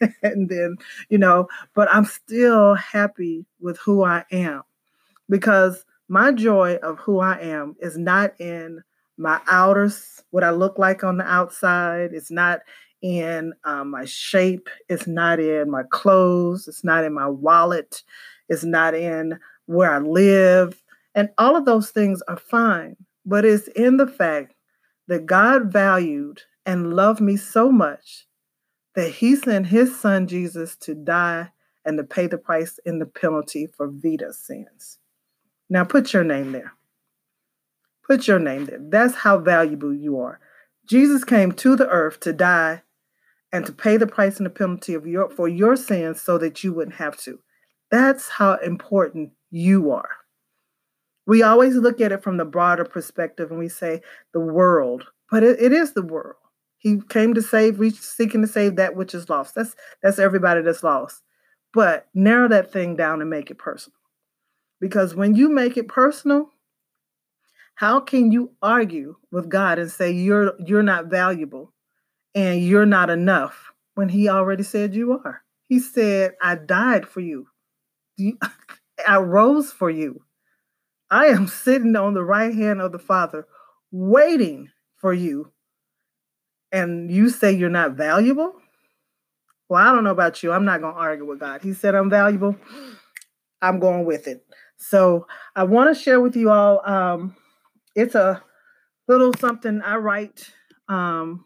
and 0.22 0.48
then, 0.48 0.76
you 1.08 1.18
know, 1.18 1.48
but 1.74 1.88
I'm 1.92 2.04
still 2.04 2.74
happy 2.74 3.44
with 3.60 3.78
who 3.78 4.04
I 4.04 4.24
am 4.30 4.62
because 5.28 5.84
my 6.08 6.32
joy 6.32 6.76
of 6.82 6.98
who 6.98 7.20
I 7.20 7.38
am 7.40 7.76
is 7.80 7.96
not 7.96 8.32
in 8.40 8.82
my 9.16 9.40
outers, 9.50 10.22
what 10.30 10.44
I 10.44 10.50
look 10.50 10.78
like 10.78 11.04
on 11.04 11.18
the 11.18 11.24
outside. 11.24 12.10
It's 12.12 12.30
not 12.30 12.60
in 13.02 13.52
um, 13.64 13.90
my 13.90 14.04
shape. 14.04 14.68
It's 14.88 15.06
not 15.06 15.40
in 15.40 15.70
my 15.70 15.82
clothes. 15.90 16.68
It's 16.68 16.84
not 16.84 17.04
in 17.04 17.12
my 17.12 17.28
wallet. 17.28 18.02
It's 18.48 18.64
not 18.64 18.94
in 18.94 19.38
where 19.66 19.92
I 19.92 19.98
live. 19.98 20.82
And 21.14 21.28
all 21.38 21.56
of 21.56 21.64
those 21.64 21.90
things 21.90 22.22
are 22.28 22.36
fine, 22.36 22.96
but 23.26 23.44
it's 23.44 23.68
in 23.68 23.96
the 23.96 24.06
fact 24.06 24.54
that 25.10 25.26
God 25.26 25.72
valued 25.72 26.42
and 26.64 26.94
loved 26.94 27.20
me 27.20 27.36
so 27.36 27.72
much 27.72 28.28
that 28.94 29.10
he 29.14 29.34
sent 29.34 29.66
his 29.66 29.98
son 29.98 30.28
Jesus 30.28 30.76
to 30.76 30.94
die 30.94 31.50
and 31.84 31.98
to 31.98 32.04
pay 32.04 32.28
the 32.28 32.38
price 32.38 32.78
and 32.86 33.00
the 33.00 33.06
penalty 33.06 33.66
for 33.66 33.88
Vita's 33.88 34.38
sins. 34.38 34.98
Now 35.68 35.82
put 35.82 36.12
your 36.12 36.22
name 36.22 36.52
there. 36.52 36.74
Put 38.06 38.28
your 38.28 38.38
name 38.38 38.66
there. 38.66 38.78
That's 38.80 39.16
how 39.16 39.38
valuable 39.38 39.92
you 39.92 40.20
are. 40.20 40.38
Jesus 40.86 41.24
came 41.24 41.50
to 41.52 41.74
the 41.74 41.88
earth 41.88 42.20
to 42.20 42.32
die 42.32 42.82
and 43.52 43.66
to 43.66 43.72
pay 43.72 43.96
the 43.96 44.06
price 44.06 44.36
and 44.36 44.46
the 44.46 44.50
penalty 44.50 44.94
of 44.94 45.08
your 45.08 45.28
for 45.28 45.48
your 45.48 45.74
sins 45.74 46.20
so 46.20 46.38
that 46.38 46.62
you 46.62 46.72
wouldn't 46.72 46.98
have 46.98 47.16
to. 47.22 47.40
That's 47.90 48.28
how 48.28 48.58
important 48.58 49.32
you 49.50 49.90
are. 49.90 50.19
We 51.30 51.44
always 51.44 51.76
look 51.76 52.00
at 52.00 52.10
it 52.10 52.24
from 52.24 52.38
the 52.38 52.44
broader 52.44 52.84
perspective 52.84 53.50
and 53.50 53.60
we 53.60 53.68
say 53.68 54.00
the 54.32 54.40
world, 54.40 55.06
but 55.30 55.44
it, 55.44 55.60
it 55.60 55.72
is 55.72 55.92
the 55.92 56.02
world. 56.02 56.34
He 56.76 57.00
came 57.08 57.34
to 57.34 57.40
save, 57.40 57.78
reach, 57.78 58.00
seeking 58.00 58.40
to 58.42 58.48
save 58.48 58.74
that 58.74 58.96
which 58.96 59.14
is 59.14 59.30
lost. 59.30 59.54
That's 59.54 59.76
that's 60.02 60.18
everybody 60.18 60.62
that's 60.62 60.82
lost. 60.82 61.22
But 61.72 62.08
narrow 62.14 62.48
that 62.48 62.72
thing 62.72 62.96
down 62.96 63.20
and 63.20 63.30
make 63.30 63.48
it 63.48 63.58
personal. 63.58 63.96
Because 64.80 65.14
when 65.14 65.36
you 65.36 65.48
make 65.48 65.76
it 65.76 65.86
personal, 65.86 66.50
how 67.76 68.00
can 68.00 68.32
you 68.32 68.50
argue 68.60 69.14
with 69.30 69.48
God 69.48 69.78
and 69.78 69.88
say 69.88 70.10
you're 70.10 70.54
you're 70.58 70.82
not 70.82 71.06
valuable 71.06 71.72
and 72.34 72.60
you're 72.60 72.86
not 72.86 73.08
enough 73.08 73.70
when 73.94 74.08
he 74.08 74.28
already 74.28 74.64
said 74.64 74.96
you 74.96 75.12
are? 75.12 75.42
He 75.68 75.78
said, 75.78 76.32
I 76.42 76.56
died 76.56 77.06
for 77.06 77.20
you. 77.20 77.46
I 79.06 79.18
rose 79.18 79.70
for 79.70 79.90
you. 79.90 80.24
I 81.10 81.26
am 81.26 81.46
sitting 81.46 81.96
on 81.96 82.14
the 82.14 82.24
right 82.24 82.54
hand 82.54 82.80
of 82.80 82.92
the 82.92 82.98
Father, 82.98 83.46
waiting 83.90 84.70
for 84.96 85.12
you. 85.12 85.52
And 86.72 87.10
you 87.10 87.30
say 87.30 87.52
you're 87.52 87.68
not 87.68 87.92
valuable? 87.92 88.54
Well, 89.68 89.82
I 89.86 89.92
don't 89.92 90.04
know 90.04 90.10
about 90.10 90.42
you. 90.42 90.52
I'm 90.52 90.64
not 90.64 90.80
going 90.80 90.94
to 90.94 91.00
argue 91.00 91.26
with 91.26 91.40
God. 91.40 91.62
He 91.62 91.72
said 91.72 91.94
I'm 91.94 92.10
valuable. 92.10 92.56
I'm 93.62 93.80
going 93.80 94.04
with 94.04 94.28
it. 94.28 94.44
So 94.76 95.26
I 95.54 95.64
want 95.64 95.94
to 95.94 96.00
share 96.00 96.20
with 96.20 96.36
you 96.36 96.50
all. 96.50 96.80
Um, 96.88 97.36
it's 97.94 98.14
a 98.14 98.42
little 99.08 99.32
something 99.34 99.82
I 99.82 99.96
write 99.96 100.52
um, 100.88 101.44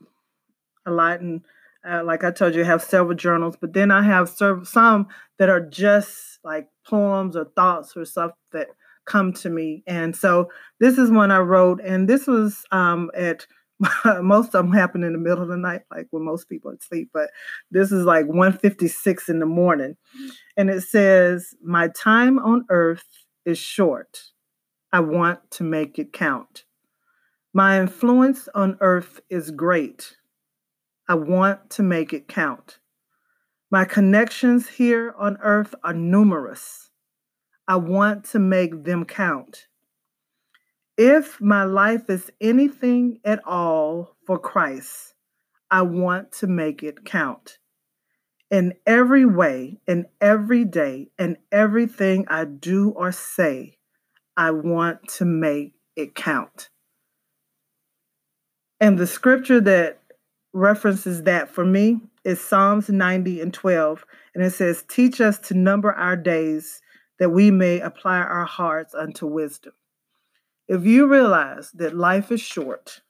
a 0.87 0.91
lot, 0.91 1.21
and 1.21 1.43
uh, 1.89 2.05
like 2.05 2.23
I 2.23 2.31
told 2.31 2.55
you, 2.55 2.63
I 2.63 2.67
have 2.67 2.83
several 2.83 3.17
journals. 3.17 3.57
But 3.61 3.73
then 3.73 3.91
I 3.91 4.03
have 4.03 4.29
some 4.29 5.09
that 5.39 5.49
are 5.49 5.61
just 5.61 6.39
like 6.45 6.69
poems 6.87 7.35
or 7.35 7.47
thoughts 7.57 7.97
or 7.97 8.05
stuff 8.05 8.33
that 8.53 8.69
come 9.07 9.33
to 9.35 9.51
me. 9.51 9.83
And 9.87 10.15
so 10.17 10.51
this 10.81 10.99
is 10.99 11.11
one 11.11 11.31
I 11.31 11.39
wrote, 11.39 11.81
and 11.83 12.09
this 12.09 12.27
was 12.27 12.65
um, 12.73 13.11
at 13.15 13.47
most 14.23 14.55
of 14.55 14.65
them 14.65 14.73
happen 14.73 15.03
in 15.03 15.13
the 15.13 15.19
middle 15.19 15.43
of 15.43 15.49
the 15.49 15.57
night, 15.57 15.83
like 15.91 16.07
when 16.11 16.25
most 16.25 16.49
people 16.49 16.71
are 16.71 16.75
asleep. 16.75 17.11
But 17.13 17.31
this 17.71 17.93
is 17.93 18.05
like 18.05 18.27
1:56 18.27 19.29
in 19.29 19.41
the 19.41 19.47
morning, 19.47 19.97
and 20.57 20.71
it 20.71 20.83
says, 20.83 21.55
"My 21.63 21.89
time 21.89 22.39
on 22.39 22.65
earth 22.71 23.05
is 23.45 23.59
short. 23.59 24.23
I 24.93 25.01
want 25.01 25.51
to 25.53 25.65
make 25.65 25.99
it 25.99 26.13
count. 26.13 26.65
My 27.53 27.81
influence 27.81 28.49
on 28.55 28.77
earth 28.81 29.21
is 29.29 29.51
great. 29.51 30.17
I 31.09 31.15
want 31.15 31.71
to 31.71 31.83
make 31.83 32.13
it 32.13 32.29
count. 32.29 32.79
My 33.71 33.85
connections 33.85 34.69
here 34.69 35.15
on 35.19 35.37
earth 35.43 35.75
are 35.83 35.93
numerous. 35.93 36.84
I 37.67 37.77
want 37.77 38.25
to 38.27 38.39
make 38.39 38.85
them 38.85 39.05
count. 39.05 39.67
If 40.97 41.41
my 41.41 41.65
life 41.65 42.09
is 42.09 42.31
anything 42.41 43.21
at 43.25 43.41
all 43.47 44.17
for 44.27 44.39
Christ, 44.39 45.15
I 45.71 45.83
want 45.83 46.31
to 46.33 46.47
make 46.47 46.83
it 46.83 47.05
count. 47.05 47.59
In 48.51 48.75
every 48.87 49.25
way, 49.25 49.81
in 49.89 50.07
every 50.21 50.65
day, 50.65 51.09
in 51.19 51.39
everything 51.51 52.27
I 52.29 52.45
do 52.45 52.91
or 52.91 53.11
say, 53.11 53.79
I 54.37 54.51
want 54.51 55.09
to 55.17 55.25
make 55.25 55.75
it 55.97 56.15
count. 56.15 56.69
And 58.79 58.99
the 58.99 59.07
scripture 59.07 59.61
that 59.63 60.01
references 60.53 61.23
that 61.25 61.51
for 61.51 61.65
me 61.65 62.01
is 62.25 62.41
Psalms 62.41 62.89
90 62.89 63.41
and 63.41 63.53
12. 63.53 64.05
And 64.35 64.45
it 64.45 64.51
says, 64.51 64.85
Teach 64.89 65.21
us 65.21 65.39
to 65.41 65.55
number 65.55 65.93
our 65.93 66.17
days 66.17 66.81
that 67.19 67.31
we 67.31 67.51
may 67.51 67.81
apply 67.81 68.19
our 68.19 68.45
hearts 68.45 68.95
unto 68.95 69.27
wisdom. 69.27 69.73
If 70.67 70.85
you 70.85 71.07
realize 71.07 71.71
that 71.73 71.95
life 71.95 72.33
is 72.33 72.41
short, 72.41 73.03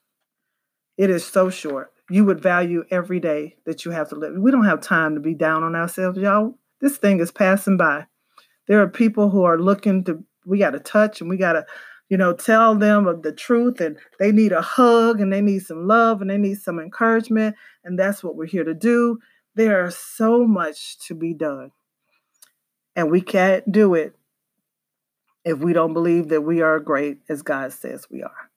it 0.97 1.11
is 1.11 1.25
so 1.25 1.51
short, 1.51 1.93
you 2.11 2.25
would 2.25 2.41
value 2.41 2.85
every 2.91 3.21
day 3.21 3.57
that 3.65 3.85
you 3.85 3.91
have 3.93 4.09
to 4.11 4.17
live. 4.17 4.35
We 4.37 4.51
don't 4.51 4.65
have 4.65 4.81
time 4.81 5.15
to 5.15 5.21
be 5.21 5.35
down 5.35 5.63
on 5.63 5.75
ourselves, 5.75 6.19
y'all. 6.19 6.59
This 6.81 6.99
thing 6.99 7.21
is 7.21 7.31
passing 7.31 7.77
by. 7.77 8.07
There 8.69 8.81
are 8.81 8.89
people 8.89 9.31
who 9.31 9.45
are 9.45 9.59
looking 9.59 10.05
to, 10.05 10.23
we 10.45 10.59
got 10.59 10.71
to 10.71 10.81
touch 10.81 11.21
and 11.21 11.31
we 11.31 11.37
got 11.37 11.55
to, 11.55 11.65
you 12.09 12.17
know, 12.17 12.33
tell 12.33 12.75
them 12.75 13.07
of 13.07 13.23
the 13.23 13.33
truth 13.33 13.81
and 13.81 13.97
they 14.19 14.33
need 14.33 14.53
a 14.53 14.61
hug 14.61 15.21
and 15.21 15.33
they 15.33 15.41
need 15.41 15.61
some 15.61 15.87
love 15.87 16.21
and 16.21 16.29
they 16.31 16.39
need 16.39 16.57
some 16.57 16.79
encouragement. 16.79 17.57
And 17.85 17.99
that's 17.99 18.23
what 18.23 18.37
we're 18.37 18.47
here 18.47 18.65
to 18.65 18.75
do. 18.75 19.19
There 19.55 19.87
is 19.87 19.97
so 19.97 20.47
much 20.47 20.99
to 21.07 21.15
be 21.15 21.33
done. 21.33 21.71
And 22.97 23.11
we 23.11 23.21
can't 23.21 23.71
do 23.71 23.95
it 23.95 24.15
if 25.45 25.59
we 25.59 25.73
don't 25.73 25.93
believe 25.93 26.29
that 26.29 26.43
we 26.43 26.63
are 26.63 26.81
great 26.81 27.19
as 27.29 27.43
God 27.43 27.73
says 27.73 28.07
we 28.11 28.23
are. 28.23 28.51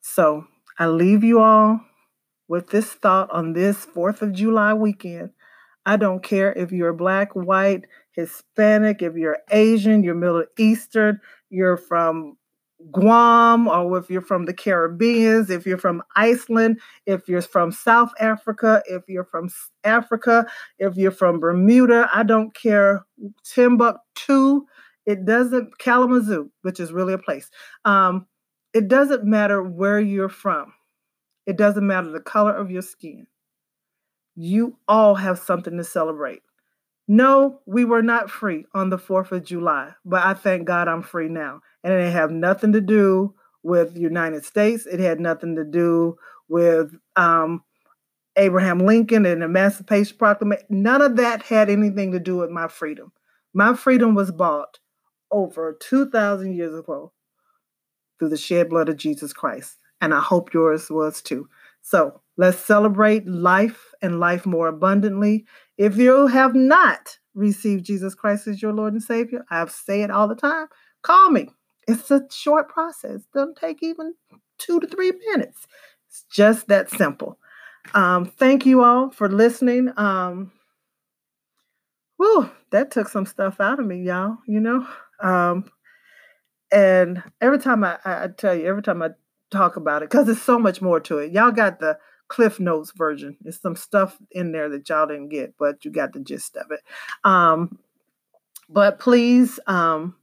So 0.00 0.46
I 0.78 0.86
leave 0.86 1.24
you 1.24 1.40
all 1.40 1.80
with 2.48 2.70
this 2.70 2.92
thought 2.92 3.30
on 3.30 3.52
this 3.52 3.86
4th 3.86 4.20
of 4.20 4.32
July 4.32 4.74
weekend. 4.74 5.30
I 5.86 5.96
don't 5.96 6.22
care 6.22 6.52
if 6.52 6.70
you're 6.70 6.92
black, 6.92 7.34
white, 7.34 7.86
Hispanic, 8.12 9.02
if 9.02 9.14
you're 9.16 9.38
Asian, 9.50 10.04
you're 10.04 10.14
Middle 10.14 10.44
Eastern, 10.58 11.20
you're 11.50 11.76
from 11.76 12.36
Guam, 12.90 13.68
or 13.68 13.98
if 13.98 14.10
you're 14.10 14.20
from 14.20 14.46
the 14.46 14.54
Caribbean, 14.54 15.46
if 15.48 15.66
you're 15.66 15.78
from 15.78 16.02
Iceland, 16.16 16.80
if 17.06 17.28
you're 17.28 17.42
from 17.42 17.70
South 17.72 18.12
Africa, 18.18 18.82
if 18.86 19.02
you're 19.08 19.24
from 19.24 19.48
Africa, 19.84 20.46
if 20.78 20.96
you're 20.96 21.10
from 21.10 21.40
Bermuda, 21.40 22.08
I 22.12 22.22
don't 22.22 22.54
care. 22.54 23.04
Timbuktu, 23.44 24.62
it 25.06 25.24
doesn't, 25.24 25.78
Kalamazoo, 25.78 26.50
which 26.62 26.80
is 26.80 26.92
really 26.92 27.12
a 27.12 27.18
place. 27.18 27.50
Um, 27.84 28.26
it 28.74 28.88
doesn't 28.88 29.24
matter 29.24 29.62
where 29.62 30.00
you're 30.00 30.28
from. 30.28 30.72
It 31.46 31.56
doesn't 31.56 31.86
matter 31.86 32.10
the 32.10 32.20
color 32.20 32.54
of 32.54 32.70
your 32.70 32.82
skin. 32.82 33.26
You 34.34 34.78
all 34.88 35.14
have 35.14 35.38
something 35.38 35.76
to 35.76 35.84
celebrate. 35.84 36.42
No, 37.08 37.60
we 37.66 37.84
were 37.84 38.02
not 38.02 38.30
free 38.30 38.64
on 38.74 38.90
the 38.90 38.96
4th 38.96 39.32
of 39.32 39.44
July, 39.44 39.92
but 40.04 40.24
I 40.24 40.34
thank 40.34 40.66
God 40.66 40.88
I'm 40.88 41.02
free 41.02 41.28
now. 41.28 41.60
And 41.84 41.92
it 41.92 42.12
had 42.12 42.30
nothing 42.30 42.72
to 42.72 42.80
do 42.80 43.34
with 43.62 43.96
United 43.96 44.44
States. 44.44 44.86
It 44.86 45.00
had 45.00 45.20
nothing 45.20 45.56
to 45.56 45.64
do 45.64 46.16
with 46.48 46.94
um, 47.16 47.62
Abraham 48.36 48.80
Lincoln 48.80 49.26
and 49.26 49.42
Emancipation 49.42 50.16
Proclamation. 50.16 50.66
None 50.68 51.02
of 51.02 51.16
that 51.16 51.42
had 51.42 51.70
anything 51.70 52.12
to 52.12 52.20
do 52.20 52.36
with 52.36 52.50
my 52.50 52.68
freedom. 52.68 53.12
My 53.54 53.74
freedom 53.74 54.14
was 54.14 54.30
bought 54.30 54.78
over 55.30 55.76
2,000 55.80 56.54
years 56.54 56.78
ago 56.78 57.12
through 58.18 58.28
the 58.30 58.36
shed 58.36 58.68
blood 58.70 58.88
of 58.88 58.96
Jesus 58.96 59.32
Christ 59.32 59.78
and 60.02 60.12
I 60.12 60.20
hope 60.20 60.52
yours 60.52 60.90
was 60.90 61.22
too. 61.22 61.48
So 61.80 62.20
let's 62.36 62.58
celebrate 62.58 63.26
life 63.26 63.94
and 64.02 64.20
life 64.20 64.44
more 64.44 64.66
abundantly. 64.66 65.46
If 65.78 65.96
you 65.96 66.26
have 66.26 66.54
not 66.54 67.18
received 67.34 67.86
Jesus 67.86 68.14
Christ 68.14 68.48
as 68.48 68.60
your 68.60 68.72
Lord 68.72 68.92
and 68.92 69.02
Savior, 69.02 69.44
I 69.48 69.64
say 69.66 70.02
it 70.02 70.10
all 70.10 70.28
the 70.28 70.34
time. 70.34 70.66
Call 71.02 71.30
me. 71.30 71.48
It's 71.98 72.10
a 72.10 72.22
short 72.30 72.68
process. 72.68 73.20
It 73.20 73.32
doesn't 73.34 73.56
take 73.56 73.82
even 73.82 74.14
two 74.58 74.80
to 74.80 74.86
three 74.86 75.12
minutes. 75.28 75.66
It's 76.08 76.24
just 76.30 76.68
that 76.68 76.90
simple. 76.90 77.38
Um, 77.94 78.26
thank 78.26 78.64
you 78.66 78.82
all 78.82 79.10
for 79.10 79.28
listening. 79.28 79.92
Um, 79.96 80.52
whew, 82.16 82.50
that 82.70 82.90
took 82.90 83.08
some 83.08 83.26
stuff 83.26 83.60
out 83.60 83.80
of 83.80 83.86
me, 83.86 84.02
y'all. 84.02 84.38
You 84.46 84.60
know, 84.60 84.86
um, 85.20 85.70
and 86.70 87.22
every 87.40 87.58
time 87.58 87.84
I, 87.84 87.98
I 88.04 88.28
tell 88.36 88.54
you, 88.54 88.66
every 88.66 88.82
time 88.82 89.02
I 89.02 89.10
talk 89.52 89.76
about 89.76 90.02
it 90.02 90.10
because 90.10 90.26
there's 90.26 90.42
so 90.42 90.58
much 90.58 90.82
more 90.82 90.98
to 90.98 91.18
it. 91.18 91.30
Y'all 91.30 91.52
got 91.52 91.78
the 91.78 91.98
Cliff 92.28 92.58
Notes 92.58 92.92
version. 92.96 93.36
There's 93.42 93.60
some 93.60 93.76
stuff 93.76 94.16
in 94.30 94.52
there 94.52 94.68
that 94.70 94.88
y'all 94.88 95.06
didn't 95.06 95.28
get, 95.28 95.54
but 95.58 95.84
you 95.84 95.90
got 95.90 96.12
the 96.14 96.20
gist 96.20 96.56
of 96.56 96.70
it. 96.70 96.80
Um, 97.22 97.78
but 98.68 98.98
please, 98.98 99.60
um, 99.66 100.16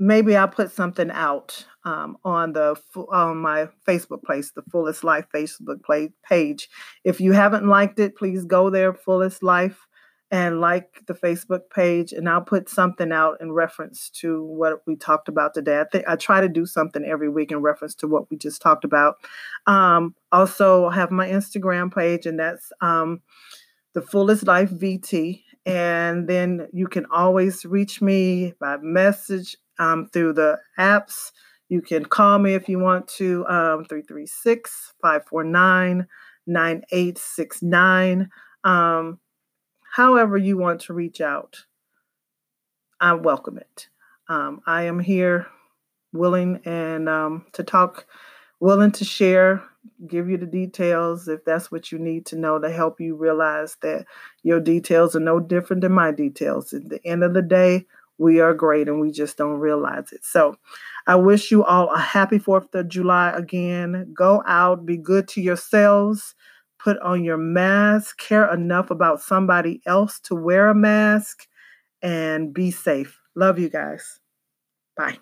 maybe 0.00 0.34
I'll 0.34 0.48
put 0.48 0.72
something 0.72 1.10
out 1.10 1.66
um, 1.84 2.16
on 2.24 2.54
the 2.54 2.74
on 3.12 3.36
my 3.36 3.68
Facebook 3.86 4.24
page, 4.24 4.46
the 4.54 4.62
Fullest 4.62 5.04
Life 5.04 5.26
Facebook 5.32 5.80
page. 6.28 6.68
If 7.04 7.20
you 7.20 7.32
haven't 7.32 7.68
liked 7.68 8.00
it, 8.00 8.16
please 8.16 8.44
go 8.44 8.70
there, 8.70 8.94
Fullest 8.94 9.42
Life 9.42 9.86
and 10.32 10.60
like 10.60 11.02
the 11.06 11.14
Facebook 11.14 11.62
page, 11.74 12.12
and 12.12 12.28
I'll 12.28 12.40
put 12.40 12.68
something 12.68 13.10
out 13.10 13.38
in 13.40 13.50
reference 13.50 14.08
to 14.20 14.44
what 14.44 14.80
we 14.86 14.94
talked 14.94 15.28
about 15.28 15.54
today. 15.54 15.80
I 15.80 15.84
think 15.90 16.04
I 16.06 16.14
try 16.16 16.40
to 16.40 16.48
do 16.48 16.66
something 16.66 17.04
every 17.04 17.28
week 17.28 17.50
in 17.50 17.58
reference 17.58 17.96
to 17.96 18.06
what 18.06 18.30
we 18.30 18.36
just 18.36 18.62
talked 18.62 18.84
about. 18.84 19.16
Um, 19.66 20.14
also, 20.30 20.86
I 20.86 20.94
have 20.94 21.10
my 21.10 21.28
Instagram 21.28 21.92
page, 21.92 22.26
and 22.26 22.38
that's 22.38 22.72
um, 22.80 23.22
the 23.92 24.02
Fullest 24.02 24.46
Life 24.46 24.70
VT. 24.70 25.42
And 25.66 26.28
then 26.28 26.68
you 26.72 26.86
can 26.86 27.06
always 27.06 27.66
reach 27.66 28.00
me 28.00 28.54
by 28.60 28.76
message 28.80 29.56
um, 29.80 30.06
through 30.12 30.34
the 30.34 30.60
apps. 30.78 31.32
You 31.68 31.82
can 31.82 32.04
call 32.04 32.38
me 32.38 32.54
if 32.54 32.68
you 32.68 32.78
want 32.78 33.08
to, 33.16 33.44
um, 33.46 33.84
336 33.84 34.92
549 35.02 36.06
9869. 36.46 38.28
Um, 38.64 39.18
however 39.92 40.36
you 40.36 40.56
want 40.58 40.82
to 40.82 40.92
reach 40.92 41.20
out, 41.20 41.64
I 43.00 43.14
welcome 43.14 43.58
it. 43.58 43.88
Um, 44.28 44.60
I 44.66 44.82
am 44.82 45.00
here 45.00 45.46
willing 46.12 46.60
and 46.64 47.08
um, 47.08 47.46
to 47.52 47.62
talk, 47.62 48.06
willing 48.58 48.92
to 48.92 49.04
share, 49.04 49.62
give 50.06 50.28
you 50.28 50.36
the 50.36 50.46
details 50.46 51.28
if 51.28 51.44
that's 51.44 51.70
what 51.72 51.90
you 51.90 51.98
need 51.98 52.26
to 52.26 52.36
know 52.36 52.58
to 52.58 52.70
help 52.70 53.00
you 53.00 53.16
realize 53.16 53.76
that 53.82 54.06
your 54.42 54.60
details 54.60 55.16
are 55.16 55.20
no 55.20 55.40
different 55.40 55.82
than 55.82 55.92
my 55.92 56.10
details. 56.10 56.72
At 56.72 56.88
the 56.88 57.04
end 57.06 57.24
of 57.24 57.32
the 57.32 57.42
day, 57.42 57.86
we 58.20 58.40
are 58.40 58.54
great 58.54 58.88
and 58.88 59.00
we 59.00 59.10
just 59.10 59.36
don't 59.36 59.58
realize 59.58 60.12
it. 60.12 60.24
So 60.24 60.56
I 61.08 61.16
wish 61.16 61.50
you 61.50 61.64
all 61.64 61.92
a 61.92 61.98
happy 61.98 62.38
4th 62.38 62.72
of 62.74 62.88
July 62.88 63.30
again. 63.30 64.12
Go 64.16 64.44
out, 64.46 64.86
be 64.86 64.96
good 64.96 65.26
to 65.28 65.40
yourselves 65.40 66.34
put 66.82 66.98
on 67.00 67.24
your 67.24 67.36
mask, 67.36 68.18
care 68.18 68.52
enough 68.52 68.90
about 68.90 69.20
somebody 69.20 69.80
else 69.86 70.18
to 70.20 70.34
wear 70.34 70.68
a 70.68 70.74
mask, 70.74 71.46
and 72.02 72.52
be 72.54 72.70
safe. 72.70 73.20
Love 73.34 73.58
you 73.58 73.68
guys. 73.68 74.18
Bye. 74.96 75.18